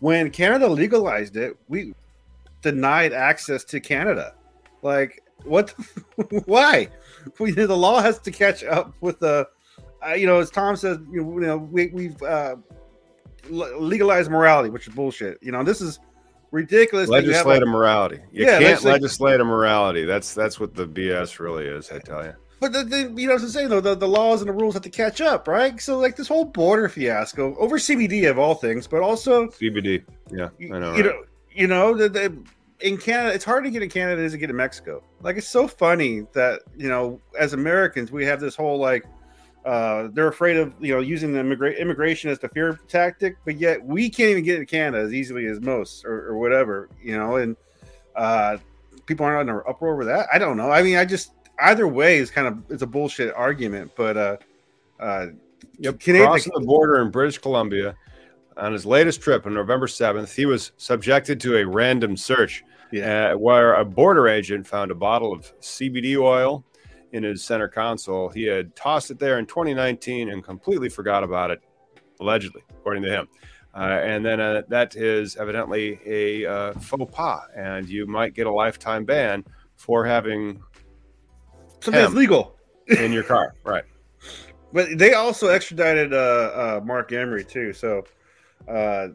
when 0.00 0.30
Canada 0.30 0.68
legalized 0.68 1.36
it, 1.36 1.56
we 1.68 1.94
denied 2.60 3.12
access 3.12 3.64
to 3.64 3.80
Canada. 3.80 4.34
Like 4.82 5.22
what? 5.44 5.74
The, 6.16 6.42
why? 6.46 6.88
We 7.38 7.52
the 7.52 7.76
law 7.76 8.00
has 8.00 8.18
to 8.20 8.30
catch 8.30 8.64
up 8.64 8.94
with 9.00 9.20
the. 9.20 9.48
Uh, 10.04 10.14
you 10.14 10.26
know, 10.26 10.40
as 10.40 10.50
Tom 10.50 10.74
says, 10.74 10.98
you 11.12 11.22
know, 11.22 11.32
you 11.34 11.46
know 11.46 11.56
we, 11.58 11.86
we've 11.88 12.20
uh, 12.22 12.56
legalized 13.48 14.30
morality, 14.30 14.68
which 14.68 14.88
is 14.88 14.94
bullshit. 14.94 15.38
You 15.40 15.52
know, 15.52 15.62
this 15.62 15.80
is 15.80 16.00
ridiculous. 16.52 17.08
Legislative 17.08 17.66
morality. 17.66 18.20
You 18.30 18.46
yeah, 18.46 18.60
can't 18.60 18.84
legislate 18.84 19.40
a 19.40 19.44
morality. 19.44 20.04
That's 20.04 20.34
that's 20.34 20.60
what 20.60 20.74
the 20.74 20.86
BS 20.86 21.40
really 21.40 21.64
is. 21.64 21.90
I 21.90 21.98
tell 21.98 22.24
you. 22.24 22.34
But 22.60 22.72
the, 22.72 22.84
the, 22.84 23.12
you 23.20 23.26
know 23.26 23.34
what 23.34 23.42
I'm 23.42 23.48
saying 23.48 23.70
though, 23.70 23.80
the, 23.80 23.96
the 23.96 24.06
laws 24.06 24.40
and 24.40 24.48
the 24.48 24.52
rules 24.52 24.74
have 24.74 24.84
to 24.84 24.90
catch 24.90 25.20
up, 25.20 25.48
right? 25.48 25.80
So 25.80 25.98
like 25.98 26.14
this 26.14 26.28
whole 26.28 26.44
border 26.44 26.88
fiasco 26.88 27.56
over 27.56 27.76
CBD 27.76 28.30
of 28.30 28.38
all 28.38 28.54
things, 28.54 28.86
but 28.86 29.02
also 29.02 29.48
CBD. 29.48 30.04
Yeah, 30.30 30.50
I 30.60 30.78
know. 30.78 30.94
You 30.94 31.02
right? 31.02 31.04
know, 31.04 31.24
you 31.52 31.66
know 31.66 31.96
the, 31.96 32.08
the, 32.08 32.38
in 32.78 32.98
Canada, 32.98 33.34
it's 33.34 33.44
hard 33.44 33.64
to 33.64 33.70
get 33.70 33.82
in 33.82 33.88
Canada 33.88 34.22
as 34.22 34.30
to 34.30 34.38
get 34.38 34.48
in 34.48 34.54
Mexico. 34.54 35.02
Like 35.22 35.36
it's 35.36 35.48
so 35.48 35.66
funny 35.66 36.24
that 36.34 36.60
you 36.76 36.88
know, 36.88 37.20
as 37.36 37.52
Americans, 37.52 38.12
we 38.12 38.24
have 38.26 38.38
this 38.38 38.54
whole 38.54 38.78
like 38.78 39.06
uh, 39.64 40.08
they're 40.12 40.28
afraid 40.28 40.56
of 40.56 40.74
you 40.80 40.92
know 40.92 41.00
using 41.00 41.32
the 41.32 41.38
immigra- 41.38 41.78
immigration 41.78 42.30
as 42.30 42.38
the 42.38 42.48
fear 42.48 42.78
tactic, 42.88 43.36
but 43.44 43.58
yet 43.58 43.84
we 43.84 44.10
can't 44.10 44.30
even 44.30 44.42
get 44.42 44.58
to 44.58 44.66
Canada 44.66 45.04
as 45.04 45.12
easily 45.12 45.46
as 45.46 45.60
most 45.60 46.04
or, 46.04 46.28
or 46.28 46.38
whatever, 46.38 46.88
you 47.00 47.16
know. 47.16 47.36
And 47.36 47.56
uh, 48.16 48.58
people 49.06 49.24
aren't 49.24 49.48
on 49.48 49.56
an 49.56 49.62
uproar 49.68 49.94
over 49.94 50.04
that. 50.06 50.26
I 50.32 50.38
don't 50.38 50.56
know. 50.56 50.70
I 50.70 50.82
mean, 50.82 50.96
I 50.96 51.04
just 51.04 51.32
either 51.60 51.86
way 51.86 52.18
is 52.18 52.30
kind 52.30 52.48
of 52.48 52.58
it's 52.70 52.82
a 52.82 52.86
bullshit 52.86 53.32
argument, 53.34 53.92
but 53.96 54.16
uh, 54.16 54.36
uh, 54.98 55.26
yep, 55.78 56.00
Canadian, 56.00 56.28
crossing 56.28 56.52
the 56.54 56.66
border 56.66 57.00
in 57.00 57.10
British 57.10 57.38
Columbia 57.38 57.94
on 58.56 58.72
his 58.72 58.84
latest 58.84 59.20
trip 59.20 59.46
on 59.46 59.54
November 59.54 59.86
seventh, 59.86 60.34
he 60.34 60.44
was 60.44 60.72
subjected 60.76 61.40
to 61.40 61.58
a 61.58 61.64
random 61.64 62.16
search, 62.16 62.64
yeah. 62.90 63.32
uh, 63.32 63.38
where 63.38 63.74
a 63.74 63.84
border 63.84 64.28
agent 64.28 64.66
found 64.66 64.90
a 64.90 64.94
bottle 64.94 65.32
of 65.32 65.56
CBD 65.60 66.20
oil 66.20 66.64
in 67.12 67.22
his 67.22 67.44
center 67.44 67.68
console. 67.68 68.28
He 68.28 68.44
had 68.44 68.74
tossed 68.74 69.10
it 69.10 69.18
there 69.18 69.38
in 69.38 69.46
2019 69.46 70.30
and 70.30 70.42
completely 70.42 70.88
forgot 70.88 71.22
about 71.22 71.50
it, 71.50 71.60
allegedly, 72.20 72.62
according 72.70 73.02
to 73.04 73.10
him. 73.10 73.28
Uh, 73.74 74.00
and 74.02 74.24
then 74.24 74.40
uh, 74.40 74.62
that 74.68 74.96
is 74.96 75.36
evidently 75.36 75.98
a 76.04 76.44
uh, 76.44 76.72
faux 76.74 77.10
pas, 77.14 77.42
and 77.56 77.88
you 77.88 78.06
might 78.06 78.34
get 78.34 78.46
a 78.46 78.52
lifetime 78.52 79.04
ban 79.04 79.44
for 79.76 80.04
having 80.04 80.62
something 81.80 82.02
that's 82.02 82.14
legal 82.14 82.56
in 82.98 83.12
your 83.12 83.22
car, 83.22 83.54
right? 83.64 83.84
But 84.74 84.98
they 84.98 85.14
also 85.14 85.48
extradited 85.48 86.12
uh, 86.12 86.16
uh, 86.16 86.80
Marc 86.84 87.12
Emery 87.12 87.44
too, 87.44 87.72
so 87.72 88.04
uh, 88.68 89.08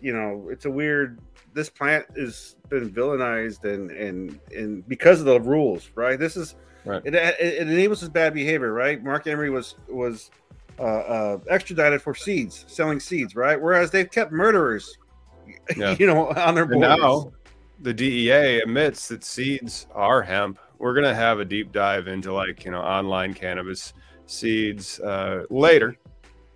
you 0.00 0.12
know 0.12 0.48
it's 0.50 0.64
a 0.64 0.70
weird. 0.70 1.20
This 1.52 1.68
plant 1.68 2.06
has 2.16 2.56
been 2.68 2.90
villainized 2.90 3.64
and 3.64 3.92
and 3.92 4.40
and 4.54 4.86
because 4.88 5.20
of 5.20 5.26
the 5.26 5.40
rules, 5.40 5.90
right? 5.94 6.18
This 6.18 6.36
is 6.36 6.56
Right. 6.84 7.02
It, 7.04 7.14
it, 7.14 7.36
it 7.40 7.68
enables 7.68 8.00
his 8.00 8.08
bad 8.08 8.34
behavior, 8.34 8.72
right? 8.72 9.02
Marc 9.02 9.26
Emery 9.26 9.50
was 9.50 9.74
was 9.88 10.30
uh, 10.78 10.82
uh, 10.82 11.38
extradited 11.48 12.00
for 12.00 12.14
seeds, 12.14 12.64
selling 12.66 13.00
seeds, 13.00 13.36
right? 13.36 13.60
Whereas 13.60 13.90
they've 13.90 14.10
kept 14.10 14.32
murderers, 14.32 14.96
yeah. 15.76 15.96
you 15.98 16.06
know, 16.06 16.28
on 16.30 16.54
their 16.54 16.66
now, 16.66 17.32
the 17.80 17.92
DEA 17.92 18.60
admits 18.60 19.08
that 19.08 19.24
seeds 19.24 19.86
are 19.94 20.22
hemp. 20.22 20.58
We're 20.78 20.94
gonna 20.94 21.14
have 21.14 21.40
a 21.40 21.44
deep 21.44 21.72
dive 21.72 22.08
into 22.08 22.32
like 22.32 22.64
you 22.64 22.70
know 22.70 22.80
online 22.80 23.34
cannabis 23.34 23.92
seeds 24.26 25.00
uh, 25.00 25.44
later, 25.50 25.96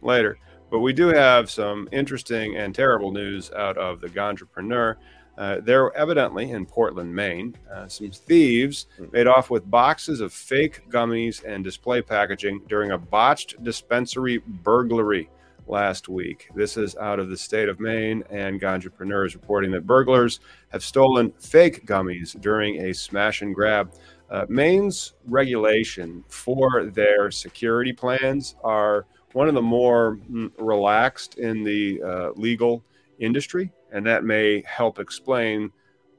later. 0.01 0.39
But 0.71 0.81
we 0.81 0.93
do 0.93 1.09
have 1.09 1.51
some 1.51 1.89
interesting 1.93 2.57
and 2.57 2.75
terrible 2.75 3.13
news 3.13 3.51
out 3.53 3.77
of 3.77 4.01
the 4.01 4.09
Ganjapreneur. 4.09 4.97
Uh, 5.37 5.59
they're 5.63 5.95
evidently 5.97 6.51
in 6.51 6.65
Portland, 6.65 7.15
Maine. 7.15 7.57
Uh, 7.73 7.89
some 7.89 8.11
thieves 8.11 8.87
hmm. 8.97 9.07
made 9.13 9.27
off 9.27 9.51
with 9.51 9.71
boxes 9.71 10.21
of 10.21 10.33
fake 10.33 10.89
gummies 10.91 11.45
and 11.45 11.65
display 11.65 12.03
packaging 12.03 12.63
during 12.69 12.93
a 12.93 12.99
botched 12.99 13.63
dispensary 13.63 14.39
burglary 14.47 15.29
last 15.67 16.09
week. 16.09 16.49
This 16.55 16.77
is 16.77 16.97
out 16.97 17.19
of 17.19 17.31
the 17.31 17.37
state 17.37 17.69
of 17.69 17.81
Maine, 17.81 18.23
and 18.31 18.61
Ganjapreneur 18.61 19.27
is 19.27 19.35
reporting 19.35 19.71
that 19.73 19.87
burglars 19.87 20.41
have 20.71 20.85
stolen 20.85 21.33
fake 21.41 21.87
gummies 21.87 22.39
during 22.41 22.83
a 22.83 22.95
smash 22.95 23.43
and 23.43 23.55
grab. 23.55 23.93
Uh, 24.31 24.47
Maine's 24.49 25.15
regulation 25.27 26.25
for 26.29 26.87
their 26.87 27.31
security 27.31 27.93
plans 27.93 28.57
are 28.65 29.07
one 29.33 29.49
of 29.49 29.55
the 29.55 29.63
more 29.63 30.19
mm, 30.31 30.51
relaxed 30.59 31.39
in 31.39 31.63
the 31.65 32.01
uh, 32.03 32.31
legal 32.37 32.85
industry 33.19 33.71
and 33.95 34.05
that 34.05 34.25
may 34.25 34.63
help 34.67 34.99
explain 34.99 35.71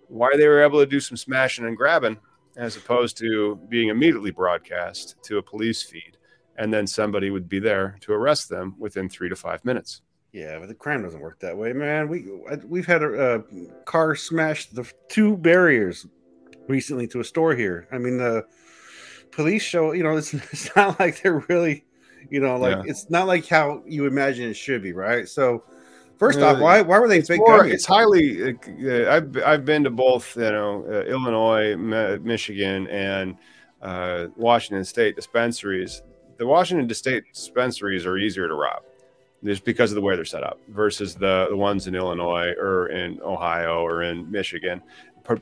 why 0.07 0.29
they 0.35 0.47
were 0.47 0.63
able 0.63 0.79
to 0.79 0.85
do 0.85 0.99
some 0.99 1.17
smashing 1.17 1.65
and 1.65 1.77
grabbing 1.77 2.17
as 2.55 2.77
opposed 2.77 3.17
to 3.17 3.57
being 3.67 3.89
immediately 3.89 4.31
broadcast 4.31 5.15
to 5.21 5.37
a 5.37 5.43
police 5.43 5.83
feed 5.83 6.17
and 6.57 6.73
then 6.73 6.87
somebody 6.87 7.29
would 7.29 7.49
be 7.49 7.59
there 7.59 7.97
to 7.99 8.13
arrest 8.13 8.47
them 8.47 8.73
within 8.79 9.09
three 9.09 9.27
to 9.27 9.35
five 9.35 9.63
minutes. 9.65 10.01
Yeah 10.31 10.57
but 10.57 10.69
the 10.69 10.73
crime 10.73 11.03
doesn't 11.03 11.19
work 11.19 11.39
that 11.39 11.55
way 11.55 11.73
man. 11.73 12.07
We 12.07 12.27
we've 12.65 12.85
had 12.85 13.03
a, 13.03 13.35
a 13.35 13.43
car 13.83 14.15
smash 14.15 14.67
the 14.67 14.89
two 15.09 15.37
barriers 15.37 16.07
recently 16.69 17.07
to 17.07 17.19
a 17.19 17.23
store 17.25 17.55
here. 17.55 17.87
I 17.91 17.97
mean 17.97 18.17
the 18.17 18.45
police 19.31 19.63
show 19.63 19.91
you 19.91 20.03
know 20.03 20.15
it's, 20.15 20.33
it's 20.33 20.73
not 20.77 20.97
like 20.99 21.21
they're 21.21 21.43
really 21.49 21.83
you 22.29 22.39
know 22.39 22.57
like 22.57 22.77
yeah. 22.77 22.83
it's 22.85 23.09
not 23.09 23.27
like 23.27 23.45
how 23.47 23.83
you 23.85 24.05
imagine 24.05 24.49
it 24.49 24.55
should 24.55 24.81
be 24.81 24.93
right? 24.93 25.27
So 25.27 25.65
First 26.17 26.39
off, 26.39 26.59
why 26.59 26.81
why 26.81 26.99
were 26.99 27.07
they 27.07 27.19
it's 27.19 27.27
fake 27.27 27.39
more, 27.39 27.65
It's 27.65 27.85
highly. 27.85 28.51
Uh, 28.53 29.11
I've 29.11 29.37
I've 29.43 29.65
been 29.65 29.83
to 29.83 29.89
both, 29.89 30.35
you 30.35 30.43
know, 30.43 30.85
uh, 30.87 31.01
Illinois, 31.01 31.75
Michigan, 31.75 32.87
and 32.87 33.37
uh, 33.81 34.27
Washington 34.35 34.85
State 34.85 35.15
dispensaries. 35.15 36.01
The 36.37 36.47
Washington 36.47 36.93
State 36.93 37.25
dispensaries 37.33 38.05
are 38.05 38.17
easier 38.17 38.47
to 38.47 38.53
rob, 38.53 38.83
just 39.43 39.65
because 39.65 39.91
of 39.91 39.95
the 39.95 40.01
way 40.01 40.15
they're 40.15 40.25
set 40.25 40.43
up, 40.43 40.59
versus 40.69 41.15
the 41.15 41.47
the 41.49 41.57
ones 41.57 41.87
in 41.87 41.95
Illinois 41.95 42.53
or 42.57 42.87
in 42.87 43.19
Ohio 43.21 43.85
or 43.85 44.03
in 44.03 44.29
Michigan, 44.31 44.81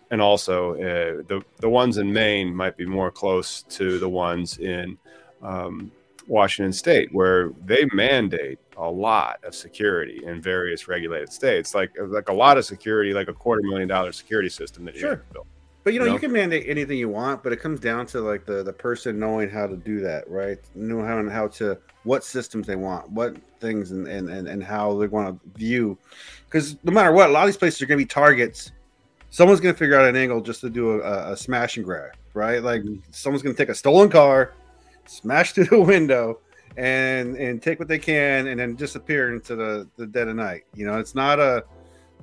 and 0.10 0.22
also 0.22 0.74
uh, 0.74 1.22
the 1.28 1.44
the 1.60 1.70
ones 1.70 2.00
in 2.00 2.12
Maine 2.12 2.54
might 2.54 2.78
be 2.78 2.86
more 2.86 3.12
close 3.12 3.64
to 3.64 4.00
the 4.00 4.10
ones 4.10 4.58
in. 4.58 4.98
Um, 5.44 5.92
Washington 6.28 6.74
State, 6.74 7.14
where 7.14 7.52
they 7.66 7.86
mandate 7.94 8.60
a 8.78 8.90
lot 8.90 9.44
of 9.44 9.54
security 9.54 10.22
in 10.26 10.42
various 10.42 10.88
regulated 10.88 11.32
states, 11.32 11.76
like 11.76 11.92
like 12.00 12.30
a 12.30 12.34
lot 12.34 12.58
of 12.58 12.66
security, 12.66 13.14
like 13.14 13.28
a 13.28 13.34
quarter 13.34 13.62
million 13.64 13.88
dollar 13.88 14.12
security 14.12 14.50
system 14.50 14.86
that 14.86 14.96
you 14.96 15.02
sure. 15.02 15.24
build. 15.32 15.48
But 15.84 15.94
you 15.94 16.00
know, 16.00 16.06
you, 16.06 16.12
know, 16.12 16.16
you 16.16 16.20
can 16.22 16.32
mandate 16.32 16.66
anything 16.68 16.98
you 16.98 17.10
want, 17.10 17.44
but 17.44 17.52
it 17.52 17.58
comes 17.58 17.80
down 17.80 18.06
to 18.08 18.22
like 18.22 18.46
the 18.46 18.64
the 18.64 18.72
person 18.72 19.20
knowing 19.20 19.50
how 19.50 19.68
to 19.68 19.76
do 19.76 20.00
that, 20.02 20.30
right? 20.30 20.60
Knowing 20.76 21.06
how, 21.06 21.30
how 21.30 21.48
to 21.50 21.78
what 22.04 22.24
systems 22.24 22.68
they 22.68 22.78
want, 22.78 23.10
what 23.10 23.36
things, 23.60 23.92
and 23.92 24.08
and 24.08 24.30
and, 24.30 24.48
and 24.48 24.64
how 24.64 24.98
they 24.98 25.08
want 25.08 25.42
to 25.44 25.60
view. 25.60 25.98
Because 26.46 26.78
no 26.84 26.92
matter 26.94 27.12
what, 27.12 27.30
a 27.30 27.34
lot 27.34 27.42
of 27.42 27.48
these 27.48 27.58
places 27.58 27.82
are 27.82 27.86
going 27.86 28.00
to 28.00 28.06
be 28.06 28.08
targets 28.08 28.72
someone's 29.34 29.60
going 29.60 29.74
to 29.74 29.78
figure 29.78 30.00
out 30.00 30.08
an 30.08 30.16
angle 30.16 30.40
just 30.42 30.62
to 30.62 30.70
do 30.70 31.02
a, 31.02 31.32
a 31.32 31.36
smash 31.36 31.76
and 31.78 31.86
grab, 31.86 32.12
right? 32.36 32.62
Like 32.62 32.84
mm-hmm. 32.84 33.00
someone's 33.10 33.42
going 33.42 33.56
to 33.56 33.62
take 33.62 33.70
a 33.70 33.76
stolen 33.76 34.08
car, 34.08 34.54
smash 35.06 35.54
through 35.54 35.66
the 35.72 35.82
window, 35.82 36.40
and 36.78 37.36
and 37.38 37.62
take 37.62 37.80
what 37.80 37.88
they 37.88 38.00
can, 38.00 38.48
and 38.48 38.60
then 38.60 38.76
disappear 38.76 39.34
into 39.34 39.56
the 39.56 39.88
the 39.98 40.06
dead 40.06 40.28
of 40.28 40.36
night. 40.36 40.64
You 40.76 40.86
know, 40.86 41.00
it's 41.00 41.16
not 41.16 41.40
a 41.40 41.64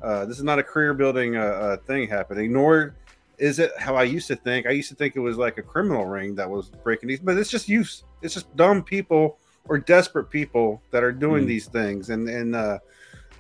uh, 0.03 0.25
this 0.25 0.39
is 0.39 0.45
not 0.45 0.59
a 0.59 0.63
career 0.63 0.95
building 0.95 1.37
uh, 1.37 1.41
uh, 1.41 1.77
thing 1.79 2.09
happening, 2.09 2.53
nor 2.53 2.95
is 3.39 3.59
it 3.59 3.73
how 3.79 3.97
I 3.97 4.05
used 4.05 4.29
to 4.29 4.37
think. 4.37 4.67
I 4.67 4.71
used 4.71 4.89
to 4.91 4.95
think 4.95 5.17
it 5.17 5.21
was 5.21 5.37
like 5.37 5.59
a 5.59 5.63
criminal 5.63 6.05
ring 6.07 6.35
that 6.37 6.49
was 6.49 6.71
breaking 6.71 7.09
these, 7.09 7.21
but 7.21 7.37
it's 7.37 7.51
just 7.51 7.69
use. 7.69 8.05
It's 8.23 8.35
just 8.35 8.55
dumb 8.57 8.83
people 8.83 9.39
or 9.67 9.79
desperate 9.79 10.31
people 10.31 10.83
that 10.91 11.03
are 11.03 11.13
doing 11.13 11.45
mm. 11.45 11.49
these 11.49 11.67
things, 11.67 12.11
and 12.11 12.29
and 12.29 12.55
uh, 12.55 12.79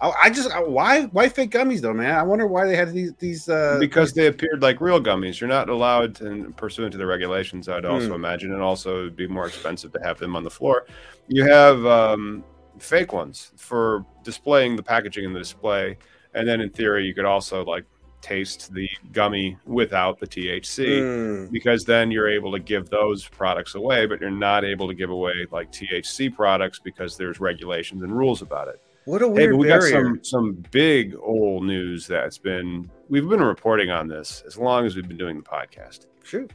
I, 0.00 0.12
I 0.24 0.30
just 0.30 0.50
I, 0.50 0.60
why 0.60 1.04
why 1.06 1.28
fake 1.28 1.50
gummies 1.50 1.80
though, 1.80 1.92
man? 1.92 2.14
I 2.14 2.22
wonder 2.22 2.46
why 2.46 2.66
they 2.66 2.76
had 2.76 2.92
these 2.92 3.12
these 3.14 3.48
uh, 3.48 3.76
because 3.78 4.12
they 4.12 4.26
appeared 4.26 4.62
like 4.62 4.80
real 4.80 5.00
gummies. 5.00 5.40
You're 5.40 5.48
not 5.48 5.68
allowed 5.68 6.14
to, 6.16 6.52
pursuant 6.56 6.92
to 6.92 6.98
the 6.98 7.06
regulations. 7.06 7.68
I'd 7.68 7.84
also 7.84 8.08
hmm. 8.08 8.14
imagine, 8.14 8.52
and 8.52 8.62
also 8.62 9.00
it'd 9.00 9.16
be 9.16 9.26
more 9.26 9.46
expensive 9.46 9.92
to 9.92 10.00
have 10.02 10.18
them 10.18 10.36
on 10.36 10.44
the 10.44 10.50
floor. 10.50 10.86
You 11.28 11.44
have 11.44 11.84
um, 11.86 12.44
fake 12.78 13.12
ones 13.12 13.52
for 13.56 14.04
displaying 14.24 14.76
the 14.76 14.82
packaging 14.82 15.24
in 15.24 15.32
the 15.32 15.38
display, 15.38 15.98
and 16.34 16.48
then 16.48 16.60
in 16.60 16.70
theory 16.70 17.06
you 17.06 17.14
could 17.14 17.26
also 17.26 17.64
like 17.64 17.84
taste 18.20 18.72
the 18.74 18.88
gummy 19.12 19.56
without 19.64 20.18
the 20.20 20.26
THC 20.26 21.00
mm. 21.00 21.50
because 21.50 21.84
then 21.84 22.10
you're 22.10 22.28
able 22.28 22.52
to 22.52 22.58
give 22.58 22.90
those 22.90 23.26
products 23.26 23.74
away, 23.74 24.06
but 24.06 24.20
you're 24.20 24.30
not 24.30 24.64
able 24.64 24.86
to 24.88 24.94
give 24.94 25.10
away 25.10 25.46
like 25.50 25.72
THC 25.72 26.34
products 26.34 26.78
because 26.78 27.16
there's 27.16 27.40
regulations 27.40 28.02
and 28.02 28.16
rules 28.16 28.42
about 28.42 28.68
it. 28.68 28.80
What 29.10 29.22
a 29.22 29.28
weird 29.28 29.54
hey, 29.54 29.58
we 29.58 29.66
barrier. 29.66 29.90
got 29.90 30.24
some 30.24 30.24
some 30.24 30.64
big 30.70 31.16
old 31.20 31.64
news 31.64 32.06
that's 32.06 32.38
been 32.38 32.88
we've 33.08 33.28
been 33.28 33.42
reporting 33.42 33.90
on 33.90 34.06
this 34.06 34.44
as 34.46 34.56
long 34.56 34.86
as 34.86 34.94
we've 34.94 35.08
been 35.08 35.16
doing 35.16 35.36
the 35.36 35.42
podcast. 35.42 36.06
Sure. 36.22 36.46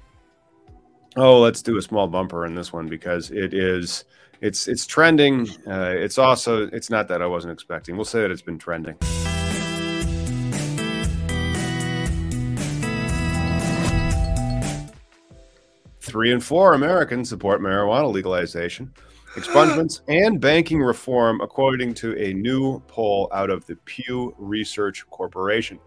Oh, 1.17 1.41
let's 1.41 1.61
do 1.61 1.77
a 1.77 1.81
small 1.81 2.07
bumper 2.07 2.45
in 2.45 2.55
this 2.55 2.71
one 2.71 2.87
because 2.87 3.29
it 3.29 3.53
is 3.53 4.05
it's 4.39 4.69
it's 4.69 4.85
trending. 4.85 5.49
Uh, 5.67 5.95
it's 5.97 6.17
also 6.17 6.67
it's 6.67 6.89
not 6.89 7.09
that 7.09 7.21
I 7.21 7.25
wasn't 7.25 7.51
expecting. 7.51 7.97
We'll 7.97 8.05
say 8.05 8.21
that 8.21 8.31
it's 8.31 8.41
been 8.41 8.57
trending. 8.57 8.95
Three 15.99 16.31
and 16.31 16.41
four 16.41 16.73
Americans 16.73 17.27
support 17.27 17.59
marijuana 17.59 18.09
legalization 18.09 18.93
expungements, 19.35 20.01
and 20.07 20.41
banking 20.41 20.81
reform, 20.81 21.41
according 21.41 21.93
to 21.95 22.17
a 22.17 22.33
new 22.33 22.79
poll 22.87 23.29
out 23.33 23.49
of 23.49 23.65
the 23.65 23.75
Pew 23.85 24.33
Research 24.37 25.05
Corporation. 25.09 25.79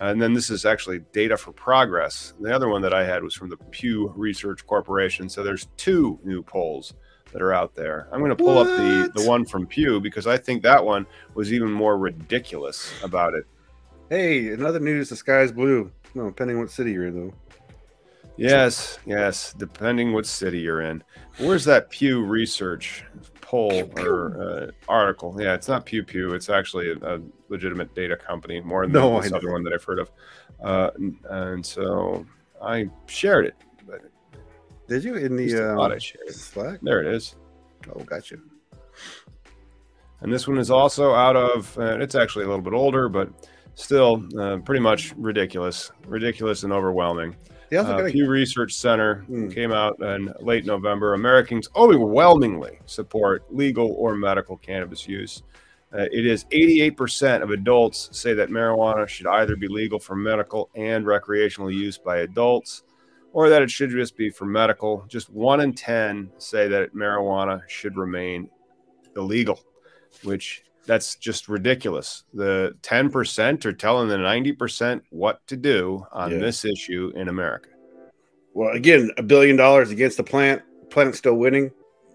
Uh, 0.00 0.06
and 0.06 0.20
then 0.20 0.32
this 0.32 0.50
is 0.50 0.64
actually 0.64 1.00
data 1.12 1.36
for 1.36 1.52
progress. 1.52 2.34
The 2.40 2.54
other 2.54 2.68
one 2.68 2.82
that 2.82 2.94
I 2.94 3.04
had 3.04 3.22
was 3.22 3.34
from 3.34 3.50
the 3.50 3.56
Pew 3.56 4.12
Research 4.16 4.66
Corporation. 4.66 5.28
So 5.28 5.42
there's 5.42 5.68
two 5.76 6.18
new 6.24 6.42
polls 6.42 6.94
that 7.32 7.42
are 7.42 7.52
out 7.52 7.74
there. 7.74 8.08
I'm 8.12 8.20
going 8.20 8.30
to 8.30 8.36
pull 8.36 8.56
what? 8.56 8.66
up 8.68 8.76
the, 8.76 9.20
the 9.20 9.28
one 9.28 9.44
from 9.44 9.66
Pew 9.66 10.00
because 10.00 10.26
I 10.26 10.36
think 10.36 10.62
that 10.62 10.84
one 10.84 11.06
was 11.34 11.52
even 11.52 11.70
more 11.70 11.98
ridiculous 11.98 12.92
about 13.02 13.34
it. 13.34 13.44
Hey, 14.08 14.48
another 14.48 14.80
news 14.80 15.08
the 15.08 15.16
sky's 15.16 15.52
blue. 15.52 15.90
No, 16.14 16.26
depending 16.26 16.58
what 16.58 16.70
city 16.70 16.92
you're 16.92 17.06
in, 17.06 17.14
though. 17.14 17.34
Yes, 18.36 18.98
yes, 19.04 19.54
depending 19.56 20.12
what 20.12 20.26
city 20.26 20.60
you're 20.60 20.82
in. 20.82 21.02
Where's 21.38 21.64
that 21.66 21.90
Pew 21.90 22.24
Research 22.24 23.04
poll 23.40 23.90
or 23.98 24.42
uh, 24.42 24.70
article? 24.88 25.36
Yeah, 25.38 25.54
it's 25.54 25.68
not 25.68 25.84
Pew 25.84 26.02
Pew. 26.02 26.34
It's 26.34 26.48
actually 26.48 26.92
a, 26.92 27.16
a 27.16 27.20
legitimate 27.48 27.94
data 27.94 28.16
company, 28.16 28.60
more 28.60 28.84
than 28.84 28.92
no, 28.92 29.20
this 29.20 29.32
other 29.32 29.52
one 29.52 29.62
that 29.64 29.72
I've 29.72 29.84
heard 29.84 29.98
of. 29.98 30.10
Uh, 30.62 30.90
and 31.30 31.64
so 31.64 32.26
I 32.62 32.88
shared 33.06 33.46
it. 33.46 33.56
But 33.86 34.00
Did 34.88 35.04
you 35.04 35.16
in 35.16 35.36
the 35.36 35.72
um, 35.72 35.80
I 35.80 35.98
shared 35.98 36.28
it. 36.28 36.34
Slack? 36.34 36.78
There 36.82 37.00
it 37.00 37.14
is. 37.14 37.36
Oh, 37.94 38.00
gotcha. 38.00 38.36
And 40.20 40.32
this 40.32 40.46
one 40.46 40.58
is 40.58 40.70
also 40.70 41.14
out 41.14 41.36
of. 41.36 41.76
Uh, 41.78 41.98
it's 41.98 42.14
actually 42.14 42.44
a 42.44 42.48
little 42.48 42.62
bit 42.62 42.74
older, 42.74 43.08
but 43.08 43.28
still 43.74 44.24
uh, 44.38 44.58
pretty 44.58 44.80
much 44.80 45.12
ridiculous, 45.16 45.90
ridiculous 46.06 46.62
and 46.62 46.72
overwhelming. 46.72 47.36
Uh, 47.80 48.10
Pew 48.10 48.28
Research 48.28 48.74
Center 48.74 49.24
mm. 49.30 49.52
came 49.52 49.72
out 49.72 50.00
in 50.02 50.32
late 50.40 50.66
November. 50.66 51.14
Americans 51.14 51.68
overwhelmingly 51.74 52.78
support 52.86 53.44
legal 53.54 53.92
or 53.92 54.14
medical 54.14 54.58
cannabis 54.58 55.08
use. 55.08 55.42
Uh, 55.94 56.06
it 56.10 56.26
is 56.26 56.44
88% 56.46 57.42
of 57.42 57.50
adults 57.50 58.08
say 58.12 58.32
that 58.34 58.48
marijuana 58.48 59.06
should 59.06 59.26
either 59.26 59.56
be 59.56 59.68
legal 59.68 59.98
for 59.98 60.16
medical 60.16 60.70
and 60.74 61.06
recreational 61.06 61.70
use 61.70 61.98
by 61.98 62.18
adults 62.18 62.82
or 63.32 63.48
that 63.48 63.62
it 63.62 63.70
should 63.70 63.90
just 63.90 64.16
be 64.16 64.30
for 64.30 64.44
medical. 64.44 65.04
Just 65.08 65.30
one 65.30 65.60
in 65.60 65.72
10 65.72 66.30
say 66.38 66.68
that 66.68 66.94
marijuana 66.94 67.62
should 67.68 67.96
remain 67.96 68.48
illegal, 69.16 69.60
which 70.22 70.64
that's 70.86 71.16
just 71.16 71.48
ridiculous. 71.48 72.24
The 72.34 72.76
10% 72.82 73.64
are 73.64 73.72
telling 73.72 74.08
the 74.08 74.16
90% 74.16 75.02
what 75.10 75.46
to 75.46 75.56
do 75.56 76.06
on 76.12 76.32
yeah. 76.32 76.38
this 76.38 76.64
issue 76.64 77.12
in 77.14 77.28
America. 77.28 77.70
Well, 78.54 78.74
again, 78.74 79.10
a 79.16 79.22
billion 79.22 79.56
dollars 79.56 79.90
against 79.90 80.16
the 80.16 80.24
plant, 80.24 80.62
planet's 80.90 81.18
still 81.18 81.36
winning. 81.36 81.70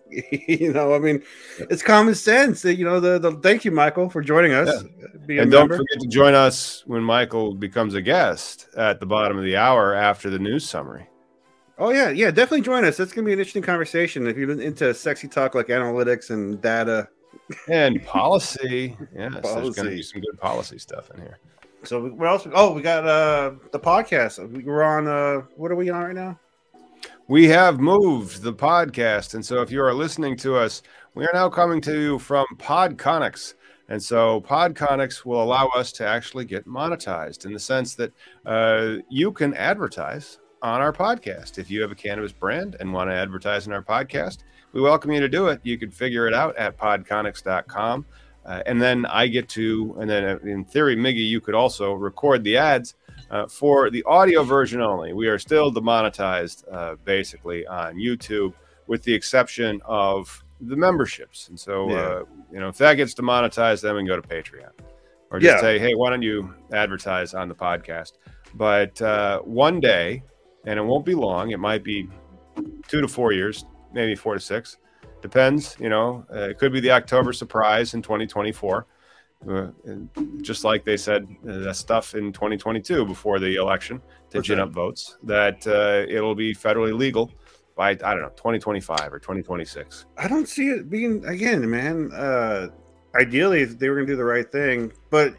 you 0.31 0.71
know, 0.71 0.93
I 0.93 0.99
mean, 0.99 1.23
it's 1.59 1.83
common 1.83 2.15
sense. 2.15 2.63
You 2.63 2.85
know, 2.85 2.99
the, 2.99 3.19
the 3.19 3.31
thank 3.37 3.65
you, 3.65 3.71
Michael, 3.71 4.09
for 4.09 4.21
joining 4.21 4.53
us. 4.53 4.83
Yeah. 5.27 5.41
And 5.41 5.51
don't 5.51 5.67
forget 5.67 5.99
to 5.99 6.07
join 6.07 6.33
us 6.33 6.83
when 6.85 7.03
Michael 7.03 7.53
becomes 7.53 7.93
a 7.93 8.01
guest 8.01 8.69
at 8.77 8.99
the 8.99 9.05
bottom 9.05 9.37
of 9.37 9.43
the 9.43 9.57
hour 9.57 9.93
after 9.93 10.29
the 10.29 10.39
news 10.39 10.67
summary. 10.67 11.07
Oh 11.79 11.91
yeah, 11.91 12.09
yeah, 12.09 12.31
definitely 12.31 12.61
join 12.61 12.85
us. 12.85 12.97
That's 12.97 13.11
gonna 13.11 13.25
be 13.25 13.33
an 13.33 13.39
interesting 13.39 13.61
conversation. 13.61 14.25
If 14.25 14.37
you're 14.37 14.49
into 14.59 14.93
sexy 14.93 15.27
talk 15.27 15.53
like 15.53 15.67
analytics 15.67 16.31
and 16.31 16.59
data, 16.59 17.07
and 17.69 18.03
policy. 18.03 18.97
Yes, 19.15 19.33
policy. 19.33 19.61
there's 19.61 19.75
going 19.75 19.89
to 19.89 19.95
be 19.95 20.03
some 20.03 20.21
good 20.21 20.39
policy 20.39 20.77
stuff 20.77 21.09
in 21.11 21.21
here. 21.21 21.39
So 21.83 22.07
what 22.07 22.27
else? 22.27 22.47
Oh, 22.53 22.73
we 22.73 22.81
got 22.81 23.07
uh 23.07 23.51
the 23.71 23.79
podcast. 23.79 24.63
We're 24.63 24.83
on. 24.83 25.07
uh 25.07 25.41
What 25.55 25.71
are 25.71 25.75
we 25.75 25.89
on 25.89 26.03
right 26.03 26.15
now? 26.15 26.39
We 27.27 27.47
have 27.49 27.79
moved 27.79 28.41
the 28.41 28.53
podcast, 28.53 29.33
and 29.33 29.45
so 29.45 29.61
if 29.61 29.69
you 29.69 29.81
are 29.83 29.93
listening 29.93 30.37
to 30.37 30.55
us, 30.55 30.81
we 31.13 31.25
are 31.25 31.33
now 31.33 31.49
coming 31.49 31.81
to 31.81 31.99
you 31.99 32.19
from 32.19 32.45
Podconics. 32.57 33.53
And 33.89 34.01
so 34.01 34.41
Podconics 34.41 35.25
will 35.25 35.41
allow 35.41 35.67
us 35.75 35.91
to 35.93 36.05
actually 36.05 36.45
get 36.45 36.65
monetized 36.65 37.45
in 37.45 37.53
the 37.53 37.59
sense 37.59 37.95
that 37.95 38.11
uh, 38.45 38.97
you 39.09 39.31
can 39.31 39.53
advertise 39.53 40.39
on 40.61 40.81
our 40.81 40.93
podcast. 40.93 41.57
If 41.57 41.69
you 41.69 41.81
have 41.81 41.91
a 41.91 41.95
cannabis 41.95 42.31
brand 42.31 42.75
and 42.79 42.91
want 42.91 43.09
to 43.09 43.13
advertise 43.13 43.67
in 43.67 43.73
our 43.73 43.83
podcast, 43.83 44.39
we 44.73 44.81
welcome 44.81 45.11
you 45.11 45.19
to 45.19 45.29
do 45.29 45.47
it. 45.47 45.59
You 45.63 45.77
can 45.77 45.91
figure 45.91 46.27
it 46.27 46.33
out 46.33 46.55
at 46.57 46.77
podconics.com. 46.77 48.05
Uh, 48.45 48.63
and 48.65 48.81
then 48.81 49.05
I 49.05 49.27
get 49.27 49.49
to, 49.49 49.95
and 49.99 50.09
then 50.09 50.23
uh, 50.23 50.39
in 50.43 50.63
theory, 50.63 50.95
Miggy, 50.95 51.25
you 51.27 51.41
could 51.41 51.55
also 51.55 51.93
record 51.93 52.43
the 52.43 52.57
ads 52.57 52.95
uh, 53.29 53.47
for 53.47 53.89
the 53.89 54.03
audio 54.03 54.43
version 54.43 54.81
only. 54.81 55.13
We 55.13 55.27
are 55.27 55.37
still 55.37 55.69
demonetized 55.69 56.65
uh, 56.71 56.95
basically 57.03 57.67
on 57.67 57.95
YouTube, 57.95 58.53
with 58.87 59.03
the 59.03 59.13
exception 59.13 59.81
of 59.85 60.43
the 60.61 60.77
memberships. 60.77 61.49
And 61.49 61.59
so, 61.59 61.89
yeah. 61.89 61.97
Uh, 61.97 62.23
you 62.51 62.59
know, 62.59 62.69
if 62.69 62.77
that 62.77 62.93
gets 62.93 63.13
demonetized, 63.13 63.83
then 63.83 63.95
we 63.95 64.01
can 64.01 64.07
go 64.07 64.19
to 64.19 64.27
Patreon 64.27 64.71
or 65.29 65.39
just 65.39 65.55
yeah. 65.55 65.61
say, 65.61 65.77
hey, 65.77 65.95
why 65.95 66.09
don't 66.09 66.21
you 66.21 66.53
advertise 66.71 67.33
on 67.33 67.49
the 67.49 67.55
podcast? 67.55 68.13
But 68.53 69.01
uh, 69.01 69.39
one 69.41 69.81
day, 69.81 70.23
and 70.65 70.79
it 70.79 70.83
won't 70.83 71.05
be 71.05 71.15
long, 71.15 71.51
it 71.51 71.59
might 71.59 71.83
be 71.83 72.09
two 72.87 73.01
to 73.01 73.07
four 73.07 73.31
years, 73.31 73.65
maybe 73.93 74.15
four 74.15 74.33
to 74.33 74.39
six. 74.39 74.77
Depends, 75.21 75.75
you 75.79 75.89
know. 75.89 76.25
Uh, 76.33 76.49
it 76.49 76.57
could 76.57 76.71
be 76.71 76.79
the 76.79 76.91
October 76.91 77.33
surprise 77.33 77.93
in 77.93 78.01
2024, 78.01 78.85
uh, 79.49 79.67
just 80.41 80.63
like 80.63 80.85
they 80.85 80.97
said 80.97 81.27
uh, 81.49 81.57
that 81.59 81.75
stuff 81.75 82.13
in 82.13 82.31
2022 82.31 83.05
before 83.05 83.39
the 83.39 83.55
election 83.55 84.01
to 84.29 84.41
gin 84.41 84.59
up 84.59 84.69
votes. 84.69 85.17
That 85.23 85.65
uh, 85.65 86.05
it'll 86.07 86.35
be 86.35 86.53
federally 86.53 86.97
legal 86.97 87.31
by 87.75 87.91
I 87.91 87.95
don't 87.95 88.21
know 88.21 88.29
2025 88.29 89.13
or 89.13 89.19
2026. 89.19 90.05
I 90.17 90.27
don't 90.27 90.47
see 90.47 90.67
it 90.69 90.89
being 90.89 91.25
again, 91.25 91.67
man. 91.69 92.11
Uh, 92.13 92.67
ideally, 93.15 93.65
they 93.65 93.89
were 93.89 93.95
going 93.95 94.07
to 94.07 94.13
do 94.13 94.17
the 94.17 94.23
right 94.23 94.51
thing, 94.51 94.91
but 95.09 95.35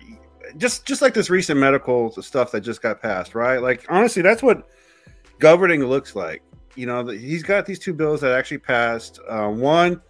just 0.56 0.86
just 0.86 1.02
like 1.02 1.14
this 1.14 1.30
recent 1.30 1.60
medical 1.60 2.10
stuff 2.22 2.50
that 2.52 2.62
just 2.62 2.82
got 2.82 3.00
passed, 3.00 3.34
right? 3.34 3.58
Like 3.58 3.84
honestly, 3.88 4.22
that's 4.22 4.42
what 4.42 4.68
governing 5.38 5.84
looks 5.84 6.14
like 6.14 6.42
you 6.78 6.86
know, 6.86 7.04
he's 7.08 7.42
got 7.42 7.66
these 7.66 7.80
two 7.80 7.92
bills 7.92 8.20
that 8.20 8.30
actually 8.30 8.58
passed. 8.58 9.18
Uh, 9.28 9.48
one 9.48 10.00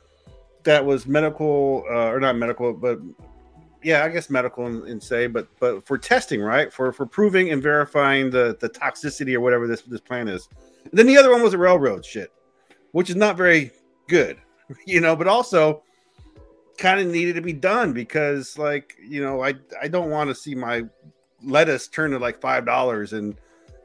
that 0.64 0.84
was 0.84 1.06
medical, 1.06 1.82
uh, 1.90 2.12
or 2.12 2.20
not 2.20 2.36
medical, 2.36 2.74
but 2.74 2.98
yeah, 3.82 4.04
I 4.04 4.10
guess 4.10 4.28
medical 4.28 4.66
and, 4.66 5.02
say, 5.02 5.28
but 5.28 5.48
but 5.60 5.86
for 5.86 5.96
testing, 5.96 6.42
right? 6.42 6.70
For 6.70 6.92
for 6.92 7.06
proving 7.06 7.52
and 7.52 7.62
verifying 7.62 8.28
the 8.28 8.58
the 8.60 8.68
toxicity 8.68 9.34
or 9.34 9.40
whatever 9.40 9.66
this 9.66 9.80
this 9.80 10.02
plan 10.02 10.28
is. 10.28 10.46
And 10.84 10.92
then 10.92 11.06
the 11.06 11.16
other 11.16 11.30
one 11.30 11.42
was 11.42 11.54
a 11.54 11.58
railroad 11.58 12.04
shit, 12.04 12.30
which 12.92 13.08
is 13.08 13.16
not 13.16 13.38
very 13.38 13.70
good, 14.06 14.36
you 14.86 15.00
know, 15.00 15.16
but 15.16 15.26
also 15.26 15.82
kind 16.76 17.00
of 17.00 17.06
needed 17.06 17.34
to 17.36 17.40
be 17.40 17.54
done 17.54 17.94
because 17.94 18.58
like 18.58 18.94
you 19.02 19.22
know 19.22 19.42
I 19.42 19.54
I 19.80 19.88
don't 19.88 20.10
want 20.10 20.28
to 20.28 20.34
see 20.34 20.54
my 20.54 20.84
lettuce 21.42 21.88
turn 21.88 22.10
to 22.10 22.18
like 22.18 22.42
five 22.42 22.66
dollars 22.66 23.14
and 23.14 23.38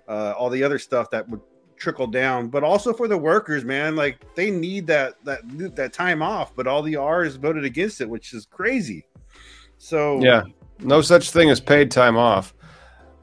uh, 0.07 0.33
all 0.37 0.49
the 0.49 0.63
other 0.63 0.79
stuff 0.79 1.09
that 1.11 1.27
would 1.29 1.41
trickle 1.77 2.07
down. 2.07 2.47
But 2.47 2.63
also 2.63 2.93
for 2.93 3.07
the 3.07 3.17
workers, 3.17 3.65
man, 3.65 3.95
like 3.95 4.23
they 4.35 4.51
need 4.51 4.87
that 4.87 5.15
that 5.25 5.41
that 5.75 5.93
time 5.93 6.21
off. 6.21 6.55
But 6.55 6.67
all 6.67 6.81
the 6.81 6.95
R's 6.95 7.35
voted 7.35 7.65
against 7.65 8.01
it, 8.01 8.09
which 8.09 8.33
is 8.33 8.45
crazy. 8.45 9.05
So 9.77 10.21
yeah, 10.21 10.43
no 10.79 11.01
such 11.01 11.31
thing 11.31 11.49
as 11.49 11.59
paid 11.59 11.91
time 11.91 12.17
off. 12.17 12.53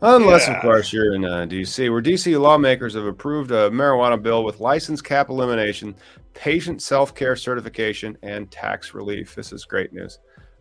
Unless, 0.02 0.48
yeah. 0.48 0.56
of 0.56 0.62
course, 0.62 0.92
you're 0.94 1.14
in 1.14 1.26
uh, 1.26 1.46
DC, 1.46 1.90
where 1.90 2.00
DC 2.00 2.40
lawmakers 2.40 2.94
have 2.94 3.04
approved 3.04 3.50
a 3.50 3.68
marijuana 3.70 4.20
bill 4.20 4.44
with 4.44 4.58
license 4.58 5.02
cap 5.02 5.28
elimination, 5.28 5.94
patient 6.32 6.80
self 6.80 7.14
care 7.14 7.36
certification, 7.36 8.16
and 8.22 8.50
tax 8.50 8.94
relief. 8.94 9.34
This 9.34 9.52
is 9.52 9.66
great 9.66 9.92
news. 9.92 10.18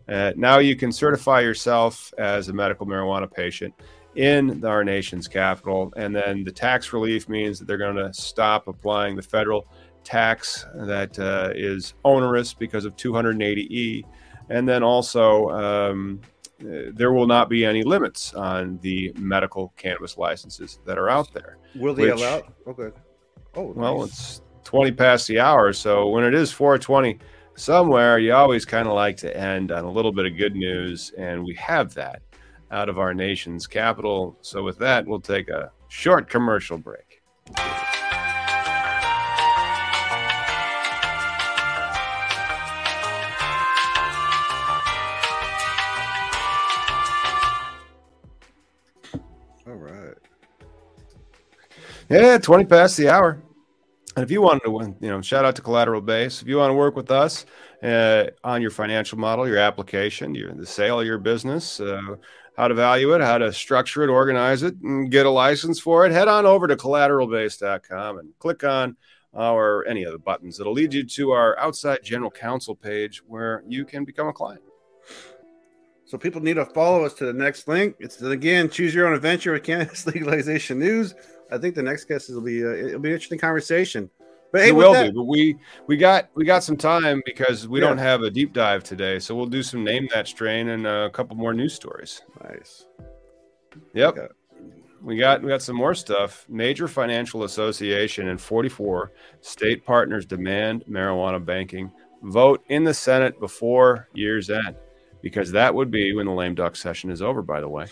Uh, 0.08 0.32
now 0.36 0.58
you 0.58 0.76
can 0.76 0.92
certify 0.92 1.40
yourself 1.40 2.12
as 2.18 2.48
a 2.48 2.52
medical 2.52 2.86
marijuana 2.86 3.32
patient 3.32 3.72
in 4.16 4.64
our 4.64 4.84
nation's 4.84 5.28
capital. 5.28 5.92
And 5.96 6.14
then 6.14 6.44
the 6.44 6.52
tax 6.52 6.92
relief 6.92 7.28
means 7.28 7.58
that 7.58 7.66
they're 7.66 7.78
going 7.78 7.96
to 7.96 8.12
stop 8.12 8.68
applying 8.68 9.16
the 9.16 9.22
federal 9.22 9.66
tax 10.04 10.66
that 10.74 11.18
uh, 11.18 11.50
is 11.54 11.94
onerous 12.04 12.54
because 12.54 12.84
of 12.84 12.96
280E. 12.96 14.04
And 14.48 14.68
then 14.68 14.82
also, 14.82 15.50
um, 15.50 16.20
uh, 16.60 16.90
there 16.92 17.12
will 17.12 17.26
not 17.26 17.48
be 17.48 17.64
any 17.64 17.82
limits 17.82 18.34
on 18.34 18.78
the 18.82 19.12
medical 19.16 19.72
cannabis 19.76 20.18
licenses 20.18 20.80
that 20.84 20.98
are 20.98 21.08
out 21.08 21.32
there. 21.32 21.58
Will 21.76 21.94
they 21.94 22.10
which, 22.10 22.20
allow? 22.20 22.42
Okay. 22.66 22.96
Oh, 23.54 23.72
well, 23.74 24.00
nice. 24.00 24.08
it's 24.08 24.42
20 24.64 24.92
past 24.92 25.28
the 25.28 25.40
hour. 25.40 25.72
So 25.72 26.08
when 26.08 26.24
it 26.24 26.34
is 26.34 26.52
420 26.52 27.18
somewhere, 27.54 28.18
you 28.18 28.34
always 28.34 28.64
kind 28.64 28.88
of 28.88 28.94
like 28.94 29.16
to 29.18 29.36
end 29.36 29.70
on 29.70 29.84
a 29.84 29.90
little 29.90 30.12
bit 30.12 30.26
of 30.26 30.36
good 30.36 30.54
news. 30.54 31.12
And 31.16 31.44
we 31.44 31.54
have 31.54 31.94
that 31.94 32.22
out 32.70 32.88
of 32.88 32.98
our 32.98 33.14
nation's 33.14 33.66
capital. 33.66 34.36
So 34.42 34.62
with 34.62 34.78
that, 34.78 35.06
we'll 35.06 35.20
take 35.20 35.48
a 35.48 35.72
short 35.88 36.28
commercial 36.28 36.78
break. 36.78 37.22
All 49.66 49.74
right. 49.74 50.14
Yeah, 52.08 52.38
20 52.38 52.64
past 52.64 52.96
the 52.96 53.08
hour. 53.08 53.40
And 54.16 54.24
if 54.24 54.30
you 54.30 54.42
wanted 54.42 54.64
to, 54.64 54.96
you 55.00 55.08
know, 55.08 55.20
shout 55.22 55.44
out 55.44 55.54
to 55.56 55.62
Collateral 55.62 56.00
Base. 56.00 56.42
If 56.42 56.48
you 56.48 56.56
want 56.56 56.70
to 56.70 56.74
work 56.74 56.96
with 56.96 57.10
us 57.10 57.46
uh, 57.82 58.26
on 58.42 58.60
your 58.60 58.72
financial 58.72 59.18
model, 59.18 59.46
your 59.46 59.58
application, 59.58 60.34
your 60.34 60.52
the 60.52 60.66
sale 60.66 61.00
of 61.00 61.06
your 61.06 61.18
business, 61.18 61.78
uh, 61.80 62.16
how 62.56 62.68
to 62.68 62.74
value 62.74 63.14
it, 63.14 63.20
how 63.20 63.38
to 63.38 63.52
structure 63.52 64.02
it, 64.02 64.08
organize 64.08 64.62
it, 64.62 64.74
and 64.82 65.10
get 65.10 65.26
a 65.26 65.30
license 65.30 65.78
for 65.78 66.06
it, 66.06 66.12
head 66.12 66.28
on 66.28 66.44
over 66.44 66.66
to 66.66 66.76
collateralbase.com 66.76 68.18
and 68.18 68.30
click 68.38 68.64
on 68.64 68.96
our 69.34 69.84
any 69.86 70.02
of 70.02 70.12
the 70.12 70.18
buttons. 70.18 70.58
It'll 70.58 70.72
lead 70.72 70.92
you 70.92 71.04
to 71.04 71.30
our 71.30 71.56
outside 71.58 72.00
general 72.02 72.32
counsel 72.32 72.74
page 72.74 73.22
where 73.26 73.62
you 73.68 73.84
can 73.84 74.04
become 74.04 74.26
a 74.26 74.32
client. 74.32 74.62
So 76.04 76.18
people 76.18 76.40
need 76.40 76.54
to 76.54 76.66
follow 76.66 77.04
us 77.04 77.14
to 77.14 77.26
the 77.26 77.32
next 77.32 77.68
link. 77.68 77.94
It's 78.00 78.20
again, 78.20 78.68
choose 78.68 78.92
your 78.92 79.06
own 79.06 79.14
adventure 79.14 79.52
with 79.52 79.62
cannabis 79.62 80.04
legalization 80.08 80.80
news. 80.80 81.14
I 81.52 81.58
think 81.58 81.74
the 81.74 81.82
next 81.82 82.04
guest 82.04 82.30
will 82.30 82.40
be 82.40 82.64
uh, 82.64 82.70
it'll 82.70 83.00
be 83.00 83.10
an 83.10 83.14
interesting 83.14 83.38
conversation. 83.38 84.10
But 84.52 84.62
hey, 84.62 84.68
it 84.68 84.72
will 84.72 84.92
that, 84.92 85.08
be. 85.08 85.12
But 85.12 85.24
we 85.24 85.56
we 85.86 85.96
got 85.96 86.28
we 86.34 86.44
got 86.44 86.64
some 86.64 86.76
time 86.76 87.22
because 87.24 87.68
we 87.68 87.80
yeah. 87.80 87.88
don't 87.88 87.98
have 87.98 88.22
a 88.22 88.30
deep 88.30 88.52
dive 88.52 88.82
today, 88.82 89.18
so 89.18 89.34
we'll 89.34 89.46
do 89.46 89.62
some 89.62 89.84
name 89.84 90.08
that 90.12 90.26
strain 90.26 90.68
and 90.70 90.86
a 90.86 91.10
couple 91.10 91.36
more 91.36 91.54
news 91.54 91.74
stories. 91.74 92.22
Nice. 92.42 92.86
Yep. 93.94 94.18
Okay. 94.18 94.28
We 95.02 95.16
got 95.16 95.42
we 95.42 95.48
got 95.48 95.62
some 95.62 95.76
more 95.76 95.94
stuff. 95.94 96.44
Major 96.48 96.88
financial 96.88 97.44
association 97.44 98.28
and 98.28 98.40
44 98.40 99.12
state 99.40 99.84
partners 99.84 100.26
demand 100.26 100.84
marijuana 100.88 101.42
banking 101.44 101.90
vote 102.22 102.62
in 102.68 102.84
the 102.84 102.92
Senate 102.92 103.38
before 103.40 104.08
year's 104.12 104.50
end, 104.50 104.76
because 105.22 105.50
that 105.52 105.74
would 105.74 105.90
be 105.90 106.12
when 106.12 106.26
the 106.26 106.32
lame 106.32 106.54
duck 106.54 106.76
session 106.76 107.10
is 107.10 107.22
over. 107.22 107.40
By 107.40 107.60
the 107.60 107.68
way. 107.68 107.86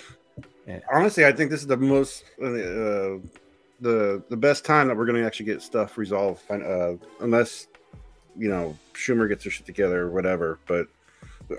Honestly, 0.93 1.25
I 1.25 1.33
think 1.33 1.51
this 1.51 1.63
is 1.63 1.67
the 1.67 1.79
most 1.79 2.25
uh, 2.43 3.17
the 3.81 4.23
the 4.29 4.37
best 4.37 4.65
time 4.65 4.89
that 4.89 4.97
we're 4.97 5.07
going 5.07 5.21
to 5.21 5.27
actually 5.27 5.47
get 5.47 5.63
stuff 5.63 5.99
resolved, 5.99 6.43
uh, 6.51 6.95
unless 7.21 7.69
you 8.37 8.49
know 8.49 8.77
Schumer 8.95 9.29
gets 9.29 9.45
her 9.45 9.51
shit 9.51 9.67
together 9.67 10.03
or 10.03 10.11
whatever. 10.11 10.59
But 10.67 10.89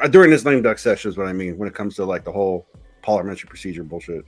uh, 0.01 0.08
during 0.08 0.29
this 0.29 0.45
lame 0.45 0.62
duck 0.62 0.79
session 0.79 1.10
is 1.10 1.17
what 1.17 1.27
I 1.27 1.34
mean 1.34 1.58
when 1.58 1.67
it 1.67 1.75
comes 1.75 1.95
to 1.95 2.05
like 2.05 2.23
the 2.23 2.32
whole 2.32 2.65
parliamentary 3.01 3.47
procedure 3.47 3.84
bullshit. 3.84 4.25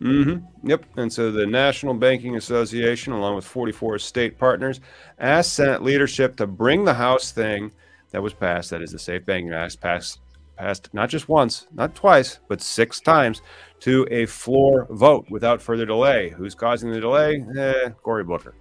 Mm-hmm. 0.00 0.68
Yep. 0.68 0.84
And 0.96 1.12
so 1.12 1.30
the 1.30 1.46
National 1.46 1.94
Banking 1.94 2.36
Association, 2.36 3.12
along 3.12 3.36
with 3.36 3.44
44 3.44 4.00
state 4.00 4.36
partners, 4.36 4.80
asked 5.20 5.52
Senate 5.52 5.82
leadership 5.82 6.34
to 6.36 6.46
bring 6.46 6.84
the 6.84 6.94
House 6.94 7.30
thing 7.30 7.70
that 8.10 8.20
was 8.20 8.34
passed, 8.34 8.70
that 8.70 8.82
is 8.82 8.90
the 8.90 8.98
Safe 8.98 9.24
Banking 9.24 9.52
Act, 9.52 9.80
passed 9.80 10.18
passed 10.56 10.92
not 10.92 11.08
just 11.08 11.28
once, 11.28 11.66
not 11.72 11.94
twice, 11.94 12.38
but 12.48 12.60
six 12.60 13.00
times 13.00 13.42
to 13.82 14.06
a 14.12 14.26
floor 14.26 14.86
vote 14.90 15.26
without 15.28 15.60
further 15.60 15.84
delay. 15.84 16.30
Who's 16.30 16.54
causing 16.54 16.92
the 16.92 17.00
delay? 17.00 17.44
Eh, 17.58 17.90
Cory 18.02 18.22
Booker. 18.22 18.54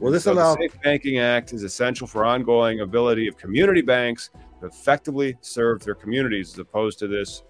Well, 0.00 0.12
this 0.12 0.24
so 0.24 0.32
allows 0.32 0.56
the 0.56 0.68
Safe 0.68 0.82
Banking 0.82 1.18
Act 1.20 1.52
is 1.52 1.62
essential 1.62 2.06
for 2.06 2.24
ongoing 2.24 2.80
ability 2.80 3.28
of 3.28 3.38
community 3.38 3.80
banks 3.80 4.30
to 4.60 4.66
effectively 4.66 5.36
serve 5.40 5.84
their 5.84 5.94
communities, 5.94 6.52
as 6.52 6.58
opposed 6.58 6.98
to 6.98 7.06
this 7.06 7.44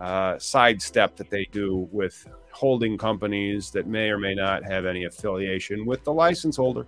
uh, 0.00 0.38
sidestep 0.38 1.14
that 1.16 1.28
they 1.28 1.44
do 1.52 1.88
with 1.92 2.26
holding 2.50 2.96
companies 2.96 3.70
that 3.70 3.86
may 3.86 4.08
or 4.08 4.18
may 4.18 4.34
not 4.34 4.64
have 4.64 4.86
any 4.86 5.04
affiliation 5.04 5.84
with 5.84 6.02
the 6.04 6.12
license 6.12 6.56
holder. 6.56 6.86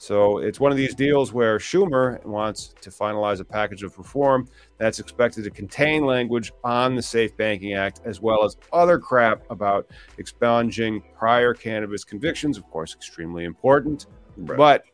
So 0.00 0.38
it's 0.38 0.60
one 0.60 0.70
of 0.70 0.78
these 0.78 0.94
deals 0.94 1.32
where 1.32 1.58
Schumer 1.58 2.24
wants 2.24 2.72
to 2.80 2.88
finalize 2.88 3.40
a 3.40 3.44
package 3.44 3.82
of 3.82 3.98
reform 3.98 4.48
that's 4.78 5.00
expected 5.00 5.42
to 5.42 5.50
contain 5.50 6.06
language 6.06 6.52
on 6.62 6.94
the 6.94 7.02
Safe 7.02 7.36
Banking 7.36 7.74
Act, 7.74 8.00
as 8.04 8.20
well 8.20 8.44
as 8.44 8.56
other 8.72 9.00
crap 9.00 9.42
about 9.50 9.90
expunging 10.18 11.02
prior 11.18 11.52
cannabis 11.52 12.04
convictions. 12.04 12.56
Of 12.56 12.70
course, 12.70 12.94
extremely 12.94 13.42
important. 13.42 14.06
Right. 14.36 14.56
But 14.56 14.84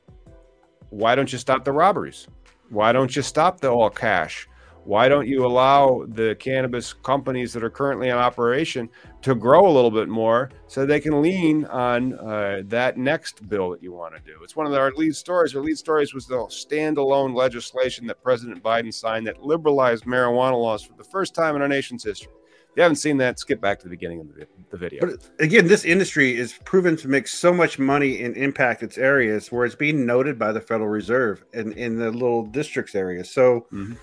why 0.88 1.14
don't 1.14 1.30
you 1.30 1.38
stop 1.38 1.64
the 1.64 1.72
robberies? 1.72 2.26
Why 2.70 2.92
don't 2.92 3.14
you 3.14 3.20
stop 3.20 3.60
the 3.60 3.70
all 3.70 3.90
cash? 3.90 4.48
Why 4.84 5.08
don't 5.08 5.26
you 5.26 5.46
allow 5.46 6.04
the 6.08 6.36
cannabis 6.36 6.92
companies 6.92 7.54
that 7.54 7.64
are 7.64 7.70
currently 7.70 8.10
in 8.10 8.16
operation 8.16 8.90
to 9.22 9.34
grow 9.34 9.66
a 9.66 9.72
little 9.72 9.90
bit 9.90 10.08
more 10.08 10.50
so 10.66 10.84
they 10.84 11.00
can 11.00 11.22
lean 11.22 11.64
on 11.66 12.12
uh, 12.18 12.62
that 12.66 12.98
next 12.98 13.48
bill 13.48 13.70
that 13.70 13.82
you 13.82 13.92
want 13.92 14.14
to 14.14 14.20
do? 14.20 14.38
It's 14.42 14.56
one 14.56 14.66
of 14.66 14.74
our 14.74 14.92
lead 14.92 15.16
stories. 15.16 15.56
Our 15.56 15.62
lead 15.62 15.78
stories 15.78 16.12
was 16.12 16.26
the 16.26 16.36
standalone 16.36 17.34
legislation 17.34 18.06
that 18.08 18.22
President 18.22 18.62
Biden 18.62 18.92
signed 18.92 19.26
that 19.26 19.42
liberalized 19.42 20.04
marijuana 20.04 20.60
laws 20.60 20.82
for 20.82 20.92
the 20.94 21.04
first 21.04 21.34
time 21.34 21.56
in 21.56 21.62
our 21.62 21.68
nation's 21.68 22.04
history. 22.04 22.32
If 22.74 22.78
you 22.78 22.82
haven't 22.82 22.96
seen 22.96 23.16
that, 23.18 23.38
skip 23.38 23.60
back 23.60 23.78
to 23.78 23.84
the 23.84 23.90
beginning 23.90 24.20
of 24.20 24.28
the 24.70 24.76
video. 24.76 25.06
But 25.06 25.30
again, 25.38 25.66
this 25.66 25.84
industry 25.84 26.36
is 26.36 26.54
proven 26.64 26.96
to 26.98 27.08
make 27.08 27.28
so 27.28 27.54
much 27.54 27.78
money 27.78 28.22
and 28.22 28.36
impact 28.36 28.82
its 28.82 28.98
areas 28.98 29.50
where 29.50 29.64
it's 29.64 29.76
being 29.76 30.04
noted 30.04 30.38
by 30.40 30.50
the 30.52 30.60
Federal 30.60 30.88
Reserve 30.88 31.44
and 31.54 31.72
in 31.74 31.96
the 31.96 32.10
little 32.10 32.44
districts 32.44 32.94
areas. 32.94 33.30
So. 33.30 33.66
Mm-hmm 33.72 33.94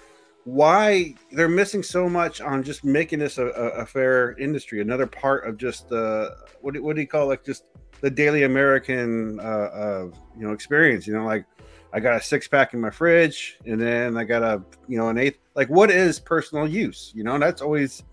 why 0.43 1.13
they're 1.31 1.47
missing 1.47 1.83
so 1.83 2.09
much 2.09 2.41
on 2.41 2.63
just 2.63 2.83
making 2.83 3.19
this 3.19 3.37
a, 3.37 3.45
a, 3.45 3.85
fair 3.85 4.35
industry 4.39 4.81
another 4.81 5.05
part 5.05 5.47
of 5.47 5.55
just 5.57 5.87
the 5.89 6.35
what, 6.61 6.79
what 6.79 6.95
do 6.95 7.01
you 7.01 7.07
call 7.07 7.23
it? 7.23 7.27
Like 7.27 7.45
just 7.45 7.65
the 8.01 8.09
daily 8.09 8.43
american 8.43 9.39
uh, 9.39 9.43
uh 9.43 10.11
you 10.35 10.47
know 10.47 10.53
experience 10.53 11.05
you 11.05 11.13
know 11.13 11.23
like 11.23 11.45
i 11.93 11.99
got 11.99 12.15
a 12.15 12.21
six 12.23 12.47
pack 12.47 12.73
in 12.73 12.81
my 12.81 12.89
fridge 12.89 13.59
and 13.67 13.79
then 13.79 14.17
i 14.17 14.23
got 14.23 14.41
a 14.41 14.63
you 14.87 14.97
know 14.97 15.09
an 15.09 15.17
eighth. 15.17 15.37
Like 15.55 15.69
what 15.69 15.91
is 15.91 16.19
personal 16.19 16.67
use? 16.67 17.11
You 17.15 17.23
know 17.23 17.33
and 17.35 17.43
that's 17.43 17.61
always 17.61 18.03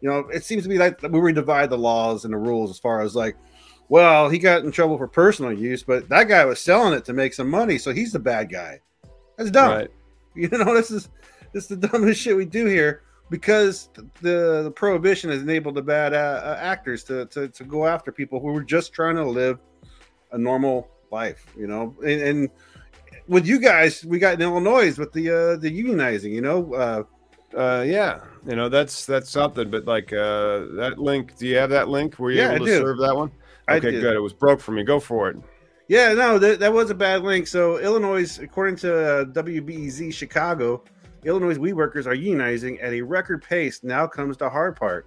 you 0.00 0.08
know 0.08 0.20
it 0.28 0.44
seems 0.44 0.62
to 0.62 0.68
be 0.68 0.78
like 0.78 1.02
we 1.02 1.32
divide 1.32 1.70
the 1.70 1.78
laws 1.78 2.24
and 2.24 2.32
the 2.32 2.38
rules 2.38 2.70
as 2.70 2.78
far 2.78 3.02
as 3.02 3.14
like 3.14 3.36
well 3.88 4.28
he 4.28 4.38
got 4.38 4.64
in 4.64 4.70
trouble 4.70 4.96
for 4.96 5.08
personal 5.08 5.52
use 5.52 5.82
but 5.82 6.08
that 6.08 6.24
guy 6.28 6.44
was 6.44 6.60
selling 6.60 6.92
it 6.92 7.04
to 7.04 7.12
make 7.12 7.34
some 7.34 7.48
money 7.50 7.78
so 7.78 7.92
he's 7.92 8.12
the 8.12 8.18
bad 8.18 8.50
guy. 8.50 8.80
That's 9.36 9.50
dumb. 9.50 9.70
Right. 9.70 9.90
you 10.34 10.48
know 10.48 10.74
this 10.74 10.90
is 10.90 11.08
it's 11.56 11.66
the 11.66 11.76
dumbest 11.88 12.20
shit 12.20 12.36
we 12.36 12.44
do 12.44 12.66
here 12.66 13.02
because 13.30 13.88
the, 14.20 14.62
the 14.64 14.72
prohibition 14.74 15.30
has 15.30 15.42
enabled 15.42 15.74
the 15.74 15.82
bad 15.82 16.14
uh, 16.14 16.16
uh, 16.44 16.58
actors 16.60 17.02
to, 17.04 17.26
to, 17.26 17.48
to 17.48 17.64
go 17.64 17.86
after 17.86 18.12
people 18.12 18.38
who 18.38 18.52
were 18.52 18.62
just 18.62 18.92
trying 18.92 19.16
to 19.16 19.24
live 19.24 19.58
a 20.32 20.38
normal 20.38 20.88
life, 21.10 21.46
you 21.56 21.66
know. 21.66 21.94
And, 22.04 22.20
and 22.20 22.50
with 23.26 23.46
you 23.46 23.58
guys, 23.58 24.04
we 24.04 24.18
got 24.18 24.34
in 24.34 24.42
Illinois 24.42 24.96
with 24.96 25.12
the 25.12 25.30
uh, 25.30 25.56
the 25.56 25.70
unionizing, 25.70 26.30
you 26.30 26.42
know. 26.42 26.74
Uh, 26.74 27.02
uh, 27.56 27.82
yeah, 27.82 28.20
you 28.46 28.54
know 28.54 28.68
that's 28.68 29.06
that's 29.06 29.30
something. 29.30 29.70
But 29.70 29.86
like 29.86 30.12
uh, 30.12 30.66
that 30.76 30.94
link, 30.98 31.36
do 31.36 31.46
you 31.46 31.56
have 31.56 31.70
that 31.70 31.88
link? 31.88 32.18
Were 32.18 32.30
you 32.30 32.38
yeah, 32.38 32.52
able 32.52 32.66
to 32.66 32.78
serve 32.78 32.98
that 32.98 33.16
one? 33.16 33.32
Okay, 33.68 33.92
good. 33.92 34.14
It 34.14 34.20
was 34.20 34.32
broke 34.32 34.60
for 34.60 34.72
me. 34.72 34.84
Go 34.84 35.00
for 35.00 35.30
it. 35.30 35.36
Yeah, 35.88 36.14
no, 36.14 36.38
that, 36.38 36.58
that 36.58 36.72
was 36.72 36.90
a 36.90 36.94
bad 36.94 37.22
link. 37.22 37.46
So 37.46 37.78
Illinois, 37.78 38.38
according 38.40 38.76
to 38.76 39.20
uh, 39.20 39.24
WBEZ 39.26 40.12
Chicago, 40.12 40.82
Illinois 41.26 41.58
weed 41.58 41.74
workers 41.74 42.06
are 42.06 42.14
unionizing 42.14 42.82
at 42.82 42.92
a 42.92 43.02
record 43.02 43.42
pace. 43.42 43.82
Now 43.82 44.06
comes 44.06 44.36
the 44.36 44.48
hard 44.48 44.76
part. 44.76 45.06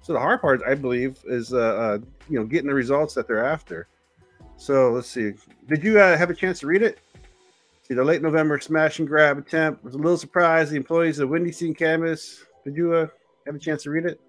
So 0.00 0.12
the 0.12 0.20
hard 0.20 0.40
part, 0.40 0.62
I 0.66 0.74
believe, 0.74 1.18
is 1.26 1.52
uh, 1.52 1.58
uh, 1.58 1.98
you 2.28 2.38
know 2.38 2.46
getting 2.46 2.68
the 2.68 2.74
results 2.74 3.14
that 3.14 3.26
they're 3.26 3.44
after. 3.44 3.88
So 4.56 4.92
let's 4.92 5.08
see. 5.08 5.32
Did 5.68 5.82
you 5.82 6.00
uh, 6.00 6.16
have 6.16 6.30
a 6.30 6.34
chance 6.34 6.60
to 6.60 6.68
read 6.68 6.82
it? 6.82 6.98
See, 7.82 7.94
the 7.94 8.04
late 8.04 8.22
November 8.22 8.58
smash 8.60 9.00
and 9.00 9.08
grab 9.08 9.38
attempt 9.38 9.84
was 9.84 9.94
a 9.94 9.98
little 9.98 10.16
surprise. 10.16 10.70
The 10.70 10.76
employees 10.76 11.18
of 11.18 11.28
Windy 11.28 11.52
City 11.52 11.74
Cannabis. 11.74 12.44
Did 12.64 12.76
you 12.76 12.94
uh, 12.94 13.06
have 13.44 13.56
a 13.56 13.58
chance 13.58 13.82
to 13.82 13.90
read 13.90 14.06
it? 14.06 14.20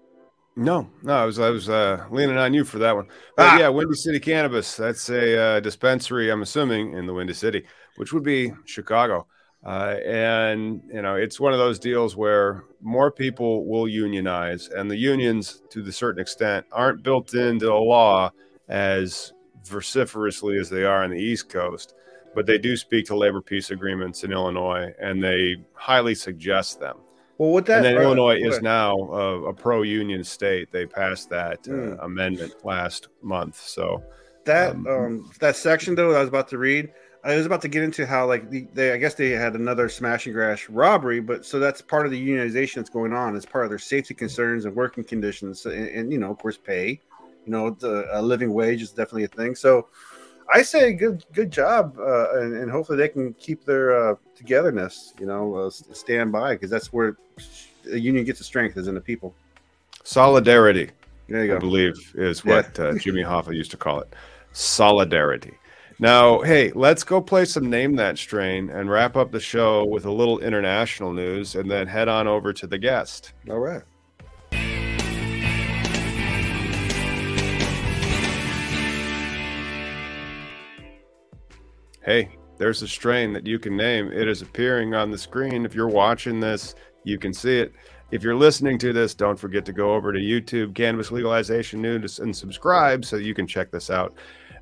No, 0.56 0.90
no, 1.04 1.12
I 1.12 1.24
was 1.24 1.38
I 1.38 1.50
was 1.50 1.68
uh, 1.68 2.04
leaning 2.10 2.36
on 2.36 2.52
you 2.52 2.64
for 2.64 2.78
that 2.80 2.96
one. 2.96 3.06
But 3.36 3.46
ah. 3.46 3.58
yeah, 3.58 3.68
Windy 3.68 3.94
City 3.94 4.18
Cannabis. 4.18 4.76
That's 4.76 5.08
a 5.08 5.40
uh, 5.40 5.60
dispensary, 5.60 6.30
I'm 6.30 6.42
assuming, 6.42 6.94
in 6.94 7.06
the 7.06 7.14
Windy 7.14 7.34
City, 7.34 7.64
which 7.94 8.12
would 8.12 8.24
be 8.24 8.52
Chicago. 8.64 9.28
Uh, 9.64 9.96
and 10.06 10.82
you 10.92 11.02
know, 11.02 11.16
it's 11.16 11.40
one 11.40 11.52
of 11.52 11.58
those 11.58 11.78
deals 11.78 12.16
where 12.16 12.64
more 12.80 13.10
people 13.10 13.66
will 13.66 13.88
unionize, 13.88 14.68
and 14.68 14.90
the 14.90 14.96
unions, 14.96 15.62
to 15.70 15.82
the 15.82 15.92
certain 15.92 16.20
extent, 16.20 16.64
aren't 16.70 17.02
built 17.02 17.34
into 17.34 17.66
the 17.66 17.74
law 17.74 18.30
as 18.68 19.32
vociferously 19.64 20.58
as 20.58 20.70
they 20.70 20.84
are 20.84 21.02
on 21.04 21.10
the 21.10 21.20
East 21.20 21.48
Coast. 21.48 21.94
But 22.34 22.46
they 22.46 22.58
do 22.58 22.76
speak 22.76 23.06
to 23.06 23.16
labor 23.16 23.40
peace 23.40 23.70
agreements 23.70 24.22
in 24.22 24.32
Illinois, 24.32 24.92
and 25.00 25.22
they 25.22 25.56
highly 25.74 26.14
suggest 26.14 26.78
them. 26.78 26.98
Well, 27.38 27.50
what 27.50 27.66
that 27.66 27.78
and 27.78 27.84
then 27.84 27.98
uh, 27.98 28.00
Illinois 28.02 28.36
is 28.36 28.60
now 28.60 28.96
a, 28.96 29.50
a, 29.50 29.54
pro-union 29.54 30.24
state. 30.24 30.72
They 30.72 30.86
passed 30.86 31.30
that 31.30 31.60
uh, 31.68 31.70
mm. 31.70 32.04
amendment 32.04 32.64
last 32.64 33.08
month. 33.22 33.60
So 33.60 34.02
that 34.44 34.72
um, 34.72 34.86
um, 34.88 35.30
that 35.38 35.54
section 35.54 35.94
though, 35.94 36.14
I 36.14 36.20
was 36.20 36.28
about 36.28 36.48
to 36.48 36.58
read. 36.58 36.90
I 37.28 37.36
was 37.36 37.44
about 37.44 37.60
to 37.62 37.68
get 37.68 37.82
into 37.82 38.06
how 38.06 38.26
like 38.26 38.48
the, 38.48 38.66
they, 38.72 38.92
I 38.92 38.96
guess 38.96 39.12
they 39.12 39.30
had 39.30 39.54
another 39.54 39.90
smash 39.90 40.24
and 40.24 40.34
crash 40.34 40.68
robbery, 40.70 41.20
but 41.20 41.44
so 41.44 41.58
that's 41.58 41.82
part 41.82 42.06
of 42.06 42.12
the 42.12 42.28
unionization 42.28 42.76
that's 42.76 42.88
going 42.88 43.12
on. 43.12 43.36
It's 43.36 43.44
part 43.44 43.64
of 43.64 43.70
their 43.70 43.78
safety 43.78 44.14
concerns 44.14 44.64
and 44.64 44.74
working 44.74 45.04
conditions, 45.04 45.66
and, 45.66 45.88
and 45.88 46.10
you 46.10 46.18
know, 46.18 46.30
of 46.30 46.38
course, 46.38 46.56
pay. 46.56 47.00
You 47.44 47.52
know, 47.52 47.70
the, 47.70 48.08
a 48.12 48.22
living 48.22 48.54
wage 48.54 48.80
is 48.80 48.90
definitely 48.92 49.24
a 49.24 49.28
thing. 49.28 49.54
So 49.54 49.88
I 50.52 50.62
say 50.62 50.94
good 50.94 51.22
good 51.34 51.50
job, 51.50 51.98
uh, 51.98 52.40
and, 52.40 52.54
and, 52.54 52.70
hopefully 52.70 52.96
they 52.96 53.08
can 53.08 53.34
keep 53.34 53.66
their 53.66 54.10
uh, 54.10 54.14
togetherness. 54.34 55.12
You 55.20 55.26
know, 55.26 55.54
uh, 55.54 55.70
stand 55.70 56.32
by 56.32 56.54
because 56.54 56.70
that's 56.70 56.94
where 56.94 57.18
the 57.84 58.00
union 58.00 58.24
gets 58.24 58.38
the 58.38 58.44
strength 58.44 58.78
is 58.78 58.88
in 58.88 58.94
the 58.94 59.02
people. 59.02 59.34
Solidarity. 60.02 60.90
There 61.28 61.42
you 61.42 61.48
go. 61.48 61.56
I 61.56 61.58
believe 61.58 61.94
is 62.14 62.42
what 62.42 62.78
yeah. 62.78 62.86
uh, 62.86 62.94
Jimmy 62.94 63.22
Hoffa 63.22 63.54
used 63.54 63.70
to 63.72 63.76
call 63.76 64.00
it. 64.00 64.14
Solidarity. 64.52 65.52
Now, 66.00 66.40
hey, 66.42 66.70
let's 66.74 67.02
go 67.02 67.20
play 67.20 67.44
some 67.44 67.68
Name 67.68 67.96
That 67.96 68.18
Strain 68.18 68.70
and 68.70 68.88
wrap 68.88 69.16
up 69.16 69.32
the 69.32 69.40
show 69.40 69.84
with 69.84 70.04
a 70.04 70.12
little 70.12 70.38
international 70.38 71.12
news 71.12 71.56
and 71.56 71.68
then 71.68 71.88
head 71.88 72.08
on 72.08 72.28
over 72.28 72.52
to 72.52 72.66
the 72.66 72.78
guest. 72.78 73.32
All 73.50 73.58
right. 73.58 73.82
hey, 82.08 82.30
there's 82.56 82.80
a 82.80 82.88
strain 82.88 83.34
that 83.34 83.46
you 83.46 83.58
can 83.58 83.76
name. 83.76 84.10
It 84.10 84.28
is 84.28 84.40
appearing 84.40 84.94
on 84.94 85.10
the 85.10 85.18
screen. 85.18 85.66
If 85.66 85.74
you're 85.74 85.88
watching 85.88 86.40
this, 86.40 86.74
you 87.04 87.18
can 87.18 87.34
see 87.34 87.58
it. 87.58 87.74
If 88.10 88.22
you're 88.22 88.34
listening 88.34 88.78
to 88.78 88.94
this, 88.94 89.14
don't 89.14 89.38
forget 89.38 89.66
to 89.66 89.74
go 89.74 89.94
over 89.94 90.10
to 90.10 90.18
YouTube, 90.18 90.74
Cannabis 90.74 91.10
Legalization 91.10 91.82
News, 91.82 92.18
and 92.18 92.34
subscribe 92.34 93.04
so 93.04 93.16
you 93.16 93.34
can 93.34 93.46
check 93.46 93.70
this 93.70 93.90
out. 93.90 94.14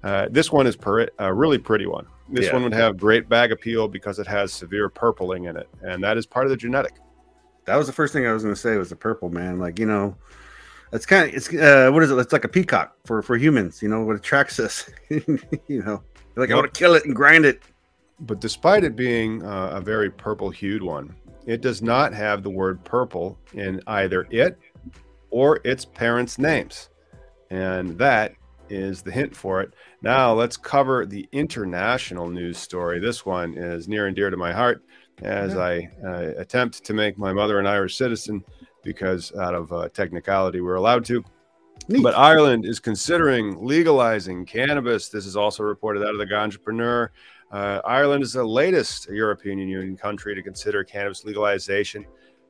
Uh, 0.06 0.28
this 0.30 0.52
one 0.52 0.68
is 0.68 0.76
per- 0.76 1.08
a 1.18 1.34
really 1.34 1.58
pretty 1.58 1.84
one. 1.84 2.06
This 2.28 2.46
yeah. 2.46 2.52
one 2.52 2.62
would 2.62 2.72
have 2.74 2.96
great 2.96 3.28
bag 3.28 3.50
appeal 3.50 3.88
because 3.88 4.20
it 4.20 4.26
has 4.28 4.52
severe 4.52 4.88
purpling 4.88 5.46
in 5.46 5.56
it, 5.56 5.68
and 5.82 6.00
that 6.04 6.16
is 6.16 6.24
part 6.24 6.46
of 6.46 6.50
the 6.50 6.56
genetic. 6.56 6.94
That 7.64 7.74
was 7.74 7.88
the 7.88 7.92
first 7.92 8.12
thing 8.12 8.24
I 8.24 8.32
was 8.32 8.44
going 8.44 8.54
to 8.54 8.60
say 8.60 8.76
was 8.76 8.88
the 8.88 8.94
purple 8.94 9.30
man. 9.30 9.58
Like 9.58 9.80
you 9.80 9.86
know, 9.86 10.16
it's 10.92 11.06
kind 11.06 11.28
of 11.28 11.34
it's 11.34 11.52
uh, 11.52 11.90
what 11.92 12.04
is 12.04 12.12
it? 12.12 12.18
It's 12.18 12.32
like 12.32 12.44
a 12.44 12.48
peacock 12.48 12.96
for 13.04 13.20
for 13.20 13.36
humans. 13.36 13.82
You 13.82 13.88
know 13.88 14.04
what 14.04 14.14
attracts 14.14 14.60
us. 14.60 14.88
you 15.08 15.82
know, 15.82 16.04
like, 16.36 16.52
I 16.52 16.54
want 16.54 16.72
to 16.72 16.78
kill 16.78 16.94
it 16.94 17.04
and 17.04 17.14
grind 17.14 17.44
it. 17.44 17.64
But 18.20 18.40
despite 18.40 18.84
it 18.84 18.94
being 18.94 19.42
uh, 19.42 19.70
a 19.72 19.80
very 19.80 20.10
purple 20.12 20.50
hued 20.50 20.84
one, 20.84 21.16
it 21.46 21.62
does 21.62 21.82
not 21.82 22.14
have 22.14 22.44
the 22.44 22.50
word 22.50 22.84
purple 22.84 23.36
in 23.54 23.82
either 23.88 24.28
it 24.30 24.56
or 25.30 25.58
its 25.64 25.84
parents' 25.84 26.38
names. 26.38 26.90
And 27.50 27.98
that 27.98 28.36
is 28.68 29.02
the 29.02 29.10
hint 29.10 29.34
for 29.34 29.60
it. 29.60 29.74
Now 30.02 30.32
let's 30.32 30.56
cover 30.56 31.06
the 31.06 31.28
international 31.32 32.28
news 32.28 32.58
story. 32.58 32.98
This 32.98 33.24
one 33.24 33.54
is 33.54 33.88
near 33.88 34.06
and 34.06 34.16
dear 34.16 34.30
to 34.30 34.36
my 34.36 34.52
heart 34.52 34.82
as 35.22 35.54
yeah. 35.54 35.60
I 35.60 35.90
uh, 36.04 36.32
attempt 36.38 36.84
to 36.84 36.94
make 36.94 37.18
my 37.18 37.32
mother 37.32 37.58
an 37.58 37.66
Irish 37.66 37.96
citizen 37.96 38.44
because 38.82 39.34
out 39.36 39.54
of 39.54 39.72
uh, 39.72 39.88
technicality 39.88 40.60
we're 40.60 40.76
allowed 40.76 41.04
to. 41.06 41.24
Neat. 41.88 42.02
But 42.02 42.16
Ireland 42.16 42.64
is 42.64 42.80
considering 42.80 43.64
legalizing 43.64 44.46
cannabis. 44.46 45.08
This 45.08 45.26
is 45.26 45.36
also 45.36 45.62
reported 45.62 46.02
out 46.02 46.10
of 46.10 46.18
the 46.18 46.26
Ganjapreneur. 46.26 47.10
Uh, 47.52 47.80
Ireland 47.84 48.22
is 48.22 48.32
the 48.32 48.44
latest 48.44 49.08
European 49.08 49.58
Union 49.58 49.96
country 49.96 50.34
to 50.34 50.42
consider 50.42 50.82
cannabis 50.84 51.24
legalization. 51.24 52.04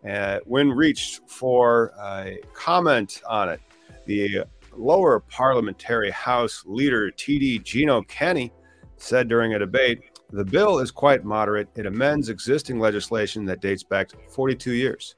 Uh, 0.09 0.39
when 0.45 0.71
reached 0.71 1.29
for 1.29 1.93
a 2.01 2.39
comment 2.55 3.21
on 3.29 3.49
it, 3.49 3.61
the 4.07 4.45
lower 4.79 5.21
parliamentary 5.21 6.11
house 6.11 6.63
leader 6.67 7.11
TD 7.11 7.63
Gino 7.63 8.03
Kenny 8.03 8.53
said 8.97 9.29
during 9.29 9.55
a 9.55 9.59
debate, 9.59 10.01
the 10.31 10.45
bill 10.45 10.79
is 10.79 10.91
quite 10.91 11.25
moderate. 11.25 11.69
It 11.77 11.87
amends 11.87 12.29
existing 12.29 12.79
legislation 12.79 13.45
that 13.47 13.61
dates 13.61 13.83
back 13.83 14.11
42 14.31 14.73
years. 14.73 15.15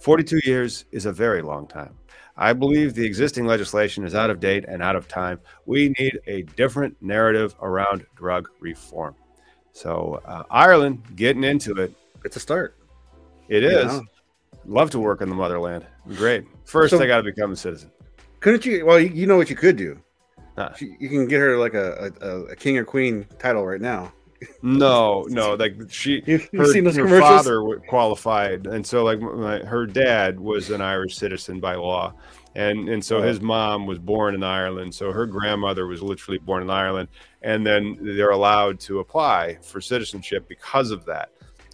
42 0.00 0.40
years 0.44 0.84
is 0.92 1.06
a 1.06 1.12
very 1.12 1.42
long 1.42 1.66
time. 1.66 1.94
I 2.36 2.52
believe 2.52 2.94
the 2.94 3.04
existing 3.04 3.46
legislation 3.46 4.04
is 4.04 4.14
out 4.14 4.28
of 4.28 4.40
date 4.40 4.66
and 4.68 4.82
out 4.82 4.94
of 4.94 5.08
time. 5.08 5.40
We 5.64 5.94
need 5.98 6.18
a 6.26 6.42
different 6.42 6.96
narrative 7.00 7.54
around 7.62 8.04
drug 8.14 8.48
reform. 8.60 9.14
So, 9.72 10.20
uh, 10.24 10.44
Ireland 10.50 11.02
getting 11.16 11.44
into 11.44 11.72
it. 11.74 11.94
It's 12.24 12.36
a 12.36 12.40
start. 12.40 12.76
It 13.48 13.62
is. 13.62 13.92
Yeah. 13.92 14.00
Love 14.66 14.90
to 14.90 14.98
work 14.98 15.20
in 15.22 15.28
the 15.28 15.34
motherland. 15.34 15.86
Great. 16.16 16.44
First, 16.64 16.90
so, 16.90 17.02
I 17.02 17.06
got 17.06 17.18
to 17.18 17.22
become 17.22 17.52
a 17.52 17.56
citizen. 17.56 17.90
Couldn't 18.46 18.64
you? 18.64 18.86
Well, 18.86 19.00
you 19.00 19.26
know 19.26 19.36
what 19.36 19.50
you 19.50 19.56
could 19.56 19.76
do. 19.76 20.00
Huh. 20.56 20.70
You 20.78 21.08
can 21.08 21.26
get 21.26 21.40
her 21.40 21.58
like 21.58 21.74
a, 21.74 22.12
a, 22.20 22.28
a 22.52 22.54
king 22.54 22.78
or 22.78 22.84
queen 22.84 23.26
title 23.40 23.66
right 23.66 23.80
now 23.80 24.12
no, 24.62 25.26
no, 25.28 25.54
like 25.54 25.74
she, 25.88 26.22
You've 26.26 26.48
her, 26.52 26.66
seen 26.66 26.84
those 26.84 26.94
her 26.94 27.20
father 27.20 27.60
qualified, 27.88 28.68
and 28.68 28.86
so 28.86 29.02
like 29.02 29.18
my, 29.20 29.58
her 29.64 29.84
dad 29.84 30.38
was 30.38 30.70
an 30.70 30.80
Irish 30.80 31.16
citizen 31.16 31.58
by 31.58 31.74
law, 31.74 32.14
and 32.54 32.88
and 32.88 33.04
so 33.04 33.16
oh. 33.16 33.22
his 33.22 33.40
mom 33.40 33.84
was 33.84 33.98
born 33.98 34.36
in 34.36 34.44
Ireland, 34.44 34.94
so 34.94 35.10
her 35.10 35.26
grandmother 35.26 35.88
was 35.88 36.00
literally 36.00 36.38
born 36.38 36.62
in 36.62 36.70
Ireland, 36.70 37.08
and 37.42 37.66
then 37.66 37.98
they're 38.00 38.30
allowed 38.30 38.78
to 38.80 39.00
apply 39.00 39.58
for 39.60 39.80
citizenship 39.80 40.46
because 40.48 40.92
of 40.92 41.04
that. 41.06 41.30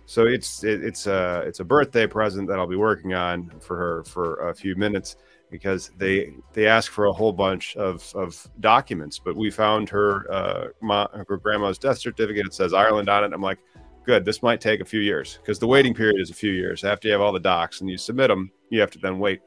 So 0.06 0.24
it's 0.24 0.64
it, 0.64 0.82
it's 0.82 1.06
a 1.06 1.42
it's 1.46 1.60
a 1.60 1.64
birthday 1.64 2.06
present 2.06 2.48
that 2.48 2.58
I'll 2.58 2.66
be 2.66 2.76
working 2.76 3.12
on 3.12 3.50
for 3.60 3.76
her 3.76 4.04
for 4.04 4.48
a 4.48 4.54
few 4.54 4.74
minutes 4.74 5.16
because 5.52 5.92
they 5.98 6.32
they 6.54 6.66
ask 6.66 6.90
for 6.90 7.04
a 7.04 7.12
whole 7.12 7.32
bunch 7.32 7.76
of, 7.76 8.10
of 8.16 8.50
documents. 8.58 9.20
But 9.20 9.36
we 9.36 9.50
found 9.50 9.88
her 9.90 10.32
uh, 10.32 10.68
ma, 10.80 11.06
her 11.12 11.36
grandma's 11.36 11.78
death 11.78 11.98
certificate. 11.98 12.46
It 12.46 12.54
says 12.54 12.72
Ireland 12.72 13.08
on 13.08 13.22
it. 13.22 13.32
I'm 13.32 13.42
like, 13.42 13.58
good. 14.04 14.24
This 14.24 14.42
might 14.42 14.60
take 14.60 14.80
a 14.80 14.84
few 14.84 15.00
years 15.00 15.38
because 15.40 15.60
the 15.60 15.68
waiting 15.68 15.94
period 15.94 16.20
is 16.20 16.30
a 16.30 16.34
few 16.34 16.50
years. 16.50 16.82
After 16.82 17.06
you 17.06 17.12
have 17.12 17.20
all 17.20 17.32
the 17.32 17.38
docs 17.38 17.80
and 17.80 17.88
you 17.88 17.98
submit 17.98 18.28
them, 18.28 18.50
you 18.70 18.80
have 18.80 18.90
to 18.90 18.98
then 18.98 19.20
wait. 19.20 19.40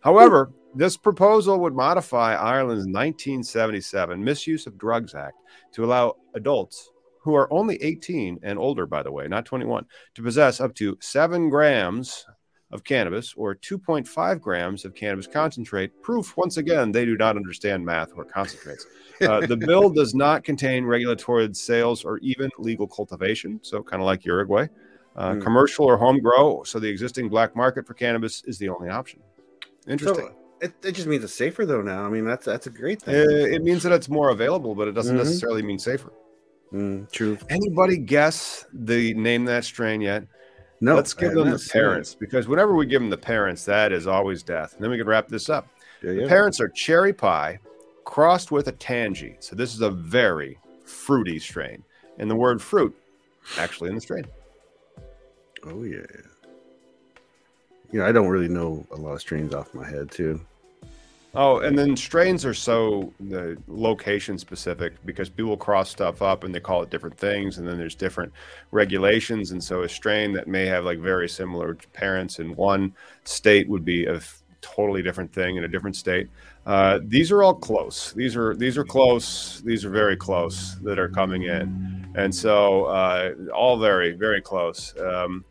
However, 0.00 0.52
this 0.74 0.96
proposal 0.96 1.60
would 1.60 1.74
modify 1.74 2.34
Ireland's 2.34 2.86
1977 2.86 4.22
Misuse 4.22 4.66
of 4.66 4.78
Drugs 4.78 5.14
Act 5.14 5.36
to 5.72 5.84
allow 5.84 6.14
adults 6.34 6.90
who 7.20 7.34
are 7.34 7.50
only 7.50 7.82
18 7.82 8.38
and 8.42 8.58
older, 8.58 8.84
by 8.84 9.02
the 9.02 9.10
way, 9.10 9.26
not 9.26 9.46
21, 9.46 9.86
to 10.14 10.22
possess 10.22 10.60
up 10.60 10.74
to 10.74 10.96
seven 11.00 11.48
grams 11.48 12.26
of 12.74 12.82
cannabis 12.82 13.32
or 13.36 13.54
2.5 13.54 14.40
grams 14.40 14.84
of 14.84 14.94
cannabis 14.94 15.28
concentrate. 15.28 16.02
Proof, 16.02 16.36
once 16.36 16.56
again, 16.56 16.90
they 16.90 17.04
do 17.04 17.16
not 17.16 17.36
understand 17.36 17.86
math 17.86 18.10
or 18.16 18.24
concentrates. 18.24 18.84
Uh, 19.22 19.46
the 19.46 19.56
bill 19.68 19.88
does 19.88 20.12
not 20.14 20.42
contain 20.42 20.84
regulatory 20.84 21.48
sales 21.54 22.04
or 22.04 22.18
even 22.18 22.50
legal 22.58 22.88
cultivation, 22.88 23.60
so 23.62 23.82
kind 23.82 24.02
of 24.02 24.06
like 24.06 24.24
Uruguay. 24.24 24.66
Uh, 25.16 25.34
mm. 25.34 25.42
Commercial 25.42 25.84
or 25.84 25.96
home 25.96 26.18
grow, 26.18 26.64
so 26.64 26.80
the 26.80 26.88
existing 26.88 27.28
black 27.28 27.54
market 27.54 27.86
for 27.86 27.94
cannabis 27.94 28.42
is 28.46 28.58
the 28.58 28.68
only 28.68 28.88
option. 28.88 29.20
Interesting. 29.86 30.26
So- 30.26 30.36
it, 30.60 30.72
it 30.82 30.92
just 30.92 31.06
means 31.06 31.22
it's 31.22 31.34
safer 31.34 31.66
though 31.66 31.82
now. 31.82 32.06
I 32.06 32.08
mean 32.08 32.24
that's 32.24 32.46
that's 32.46 32.66
a 32.66 32.70
great 32.70 33.02
thing. 33.02 33.14
It, 33.14 33.28
uh, 33.28 33.54
it 33.54 33.62
means 33.62 33.82
that 33.82 33.92
it's 33.92 34.08
more 34.08 34.30
available, 34.30 34.74
but 34.74 34.88
it 34.88 34.92
doesn't 34.92 35.14
mm-hmm. 35.14 35.22
necessarily 35.22 35.62
mean 35.62 35.78
safer. 35.78 36.10
Mm, 36.72 37.10
true. 37.12 37.36
Anybody 37.50 37.98
guess 37.98 38.64
the 38.72 39.12
name 39.14 39.44
that 39.44 39.64
strain 39.64 40.00
yet? 40.00 40.24
No, 40.80 40.94
let's 40.94 41.14
give 41.14 41.32
them 41.32 41.50
the 41.50 41.70
parents 41.72 42.14
because 42.14 42.48
whenever 42.48 42.74
we 42.74 42.86
give 42.86 43.00
them 43.00 43.10
the 43.10 43.16
parents, 43.16 43.64
that 43.64 43.92
is 43.92 44.06
always 44.06 44.42
death. 44.42 44.74
And 44.74 44.82
then 44.82 44.90
we 44.90 44.98
can 44.98 45.06
wrap 45.06 45.28
this 45.28 45.48
up. 45.48 45.68
Yeah, 46.02 46.10
yeah. 46.10 46.22
The 46.22 46.28
parents 46.28 46.60
are 46.60 46.68
cherry 46.68 47.12
pie 47.12 47.58
crossed 48.04 48.50
with 48.50 48.68
a 48.68 48.72
Tangie. 48.72 49.36
So 49.40 49.56
this 49.56 49.74
is 49.74 49.80
a 49.80 49.90
very 49.90 50.58
fruity 50.84 51.38
strain. 51.38 51.82
And 52.18 52.30
the 52.30 52.36
word 52.36 52.60
fruit 52.60 52.94
actually 53.58 53.88
in 53.90 53.94
the 53.94 54.00
strain. 54.00 54.26
Oh 55.64 55.82
yeah. 55.82 56.06
You 57.90 58.00
know, 58.00 58.06
I 58.06 58.12
don't 58.12 58.28
really 58.28 58.48
know 58.48 58.86
a 58.90 58.96
lot 58.96 59.12
of 59.12 59.20
strains 59.20 59.54
off 59.54 59.72
my 59.74 59.88
head 59.88 60.10
too. 60.10 60.40
Oh, 61.36 61.58
and 61.58 61.76
then 61.76 61.96
strains 61.96 62.44
are 62.44 62.54
so 62.54 63.12
the 63.18 63.56
location 63.66 64.38
specific 64.38 64.92
because 65.04 65.28
people 65.28 65.56
cross 65.56 65.90
stuff 65.90 66.22
up 66.22 66.44
and 66.44 66.54
they 66.54 66.60
call 66.60 66.82
it 66.82 66.90
different 66.90 67.18
things, 67.18 67.58
and 67.58 67.66
then 67.66 67.76
there's 67.76 67.96
different 67.96 68.32
regulations. 68.70 69.50
And 69.50 69.62
so 69.62 69.82
a 69.82 69.88
strain 69.88 70.32
that 70.34 70.46
may 70.46 70.66
have 70.66 70.84
like 70.84 70.98
very 70.98 71.28
similar 71.28 71.74
parents 71.92 72.38
in 72.38 72.54
one 72.54 72.94
state 73.24 73.68
would 73.68 73.84
be 73.84 74.06
a 74.06 74.20
totally 74.60 75.02
different 75.02 75.32
thing 75.32 75.56
in 75.56 75.64
a 75.64 75.68
different 75.68 75.96
state. 75.96 76.28
Uh, 76.66 77.00
these 77.02 77.32
are 77.32 77.42
all 77.42 77.54
close. 77.54 78.12
These 78.12 78.36
are 78.36 78.54
these 78.54 78.78
are 78.78 78.84
close. 78.84 79.60
These 79.62 79.84
are 79.84 79.90
very 79.90 80.16
close 80.16 80.76
that 80.82 81.00
are 81.00 81.08
coming 81.08 81.42
in, 81.42 82.08
and 82.14 82.32
so 82.32 82.84
uh, 82.84 83.32
all 83.52 83.76
very 83.78 84.12
very 84.12 84.40
close. 84.40 84.94
Um, 85.00 85.44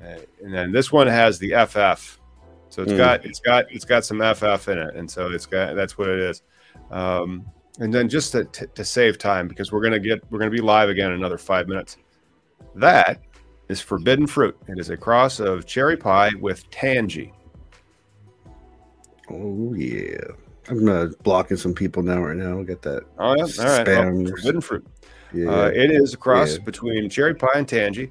and 0.00 0.54
then 0.54 0.70
this 0.70 0.92
one 0.92 1.06
has 1.06 1.38
the 1.38 1.54
FF 1.66 2.17
so 2.70 2.82
it's 2.82 2.92
mm. 2.92 2.96
got 2.98 3.24
it's 3.24 3.40
got 3.40 3.64
it's 3.70 3.84
got 3.84 4.04
some 4.04 4.18
FF 4.18 4.68
in 4.68 4.78
it, 4.78 4.94
and 4.94 5.10
so 5.10 5.30
it's 5.30 5.46
got 5.46 5.74
that's 5.74 5.96
what 5.96 6.08
it 6.08 6.20
is. 6.20 6.42
Um, 6.90 7.44
and 7.80 7.92
then 7.92 8.08
just 8.08 8.32
to, 8.32 8.44
to, 8.44 8.66
to 8.66 8.84
save 8.84 9.18
time 9.18 9.48
because 9.48 9.72
we're 9.72 9.82
gonna 9.82 9.98
get 9.98 10.20
we're 10.30 10.38
gonna 10.38 10.50
be 10.50 10.60
live 10.60 10.88
again 10.88 11.12
in 11.12 11.18
another 11.18 11.38
five 11.38 11.68
minutes. 11.68 11.96
That 12.74 13.20
is 13.68 13.80
forbidden 13.80 14.26
fruit. 14.26 14.56
It 14.66 14.78
is 14.78 14.90
a 14.90 14.96
cross 14.96 15.40
of 15.40 15.66
cherry 15.66 15.96
pie 15.96 16.30
with 16.40 16.68
Tangie. 16.70 17.32
Oh 19.30 19.74
yeah, 19.74 20.18
I'm 20.68 20.88
uh, 20.88 21.06
blocking 21.22 21.56
some 21.56 21.74
people 21.74 22.02
now. 22.02 22.22
Right 22.22 22.36
now, 22.36 22.62
get 22.62 22.82
that. 22.82 23.04
Oh 23.18 23.34
yeah, 23.36 23.44
all 23.58 23.78
right. 23.78 23.86
Well, 23.86 24.26
forbidden 24.26 24.60
fruit. 24.60 24.86
Yeah, 25.32 25.50
uh, 25.50 25.66
it 25.68 25.90
is 25.90 26.14
a 26.14 26.16
cross 26.16 26.56
yeah. 26.56 26.64
between 26.64 27.08
cherry 27.10 27.34
pie 27.34 27.48
and 27.54 27.66
Tangie. 27.66 28.10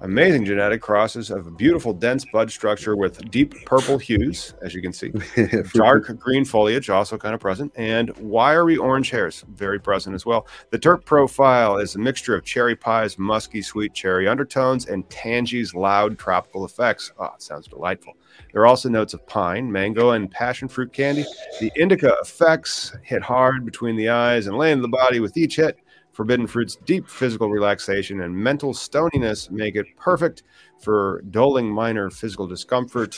Amazing 0.00 0.44
genetic 0.44 0.80
crosses 0.80 1.28
of 1.28 1.48
a 1.48 1.50
beautiful 1.50 1.92
dense 1.92 2.24
bud 2.32 2.52
structure 2.52 2.94
with 2.94 3.28
deep 3.32 3.52
purple 3.64 3.98
hues, 3.98 4.54
as 4.62 4.72
you 4.72 4.80
can 4.80 4.92
see. 4.92 5.12
Dark 5.74 6.16
green 6.20 6.44
foliage, 6.44 6.88
also 6.88 7.18
kind 7.18 7.34
of 7.34 7.40
present, 7.40 7.72
and 7.74 8.16
wiry 8.18 8.76
orange 8.76 9.10
hairs, 9.10 9.44
very 9.54 9.80
present 9.80 10.14
as 10.14 10.24
well. 10.24 10.46
The 10.70 10.78
terp 10.78 11.04
profile 11.04 11.78
is 11.78 11.96
a 11.96 11.98
mixture 11.98 12.36
of 12.36 12.44
cherry 12.44 12.76
pie's 12.76 13.18
musky 13.18 13.60
sweet 13.60 13.92
cherry 13.92 14.28
undertones 14.28 14.86
and 14.86 15.08
Tangie's 15.10 15.74
loud 15.74 16.16
tropical 16.16 16.64
effects. 16.64 17.10
Oh, 17.18 17.32
it 17.34 17.42
sounds 17.42 17.66
delightful. 17.66 18.16
There 18.52 18.62
are 18.62 18.66
also 18.66 18.88
notes 18.88 19.14
of 19.14 19.26
pine, 19.26 19.70
mango, 19.70 20.10
and 20.10 20.30
passion 20.30 20.68
fruit 20.68 20.92
candy. 20.92 21.24
The 21.58 21.72
indica 21.74 22.14
effects 22.22 22.96
hit 23.02 23.22
hard 23.22 23.64
between 23.64 23.96
the 23.96 24.10
eyes 24.10 24.46
and 24.46 24.56
land 24.56 24.84
the 24.84 24.88
body 24.88 25.18
with 25.18 25.36
each 25.36 25.56
hit. 25.56 25.76
Forbidden 26.18 26.48
Fruit's 26.48 26.74
deep 26.74 27.08
physical 27.08 27.48
relaxation 27.48 28.22
and 28.22 28.34
mental 28.34 28.74
stoniness 28.74 29.52
make 29.52 29.76
it 29.76 29.86
perfect 29.96 30.42
for 30.80 31.22
dulling 31.30 31.70
minor 31.70 32.10
physical 32.10 32.44
discomfort 32.44 33.16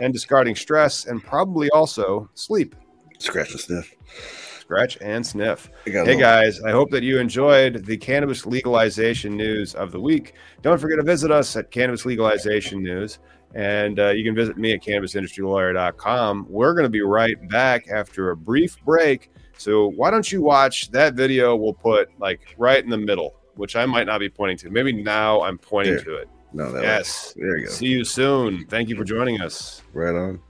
and 0.00 0.12
discarding 0.12 0.54
stress 0.54 1.06
and 1.06 1.20
probably 1.20 1.68
also 1.70 2.30
sleep. 2.34 2.76
Scratch 3.18 3.50
and 3.50 3.58
sniff. 3.58 3.96
Scratch 4.60 4.98
and 5.00 5.26
sniff. 5.26 5.68
Hey 5.84 6.16
guys, 6.16 6.62
I 6.62 6.70
hope 6.70 6.92
that 6.92 7.02
you 7.02 7.18
enjoyed 7.18 7.86
the 7.86 7.96
cannabis 7.96 8.46
legalization 8.46 9.36
news 9.36 9.74
of 9.74 9.90
the 9.90 9.98
week. 9.98 10.34
Don't 10.62 10.78
forget 10.78 10.98
to 10.98 11.04
visit 11.04 11.32
us 11.32 11.56
at 11.56 11.72
Cannabis 11.72 12.06
Legalization 12.06 12.84
News. 12.84 13.18
And 13.56 13.98
uh, 13.98 14.10
you 14.10 14.22
can 14.22 14.36
visit 14.36 14.56
me 14.56 14.74
at 14.74 14.80
cannabisindustrylawyer.com. 14.80 16.46
We're 16.48 16.72
going 16.72 16.84
to 16.84 16.88
be 16.88 17.02
right 17.02 17.48
back 17.48 17.88
after 17.88 18.30
a 18.30 18.36
brief 18.36 18.76
break 18.84 19.32
so 19.62 19.88
why 19.88 20.10
don't 20.10 20.30
you 20.32 20.42
watch 20.42 20.90
that 20.90 21.14
video? 21.14 21.54
We'll 21.54 21.72
put 21.72 22.08
like 22.18 22.54
right 22.58 22.82
in 22.82 22.90
the 22.90 22.98
middle, 22.98 23.36
which 23.54 23.76
I 23.76 23.86
might 23.86 24.06
not 24.06 24.18
be 24.18 24.28
pointing 24.28 24.56
to. 24.58 24.70
Maybe 24.70 24.92
now 24.92 25.40
I'm 25.42 25.56
pointing 25.56 25.94
there. 25.94 26.04
to 26.04 26.16
it. 26.16 26.28
No, 26.52 26.74
yes. 26.82 27.32
There 27.36 27.56
you 27.58 27.66
go. 27.66 27.72
See 27.72 27.86
you 27.86 28.04
soon. 28.04 28.66
Thank 28.66 28.88
you 28.88 28.96
for 28.96 29.04
joining 29.04 29.40
us. 29.40 29.82
Right 29.92 30.14
on. 30.14 30.40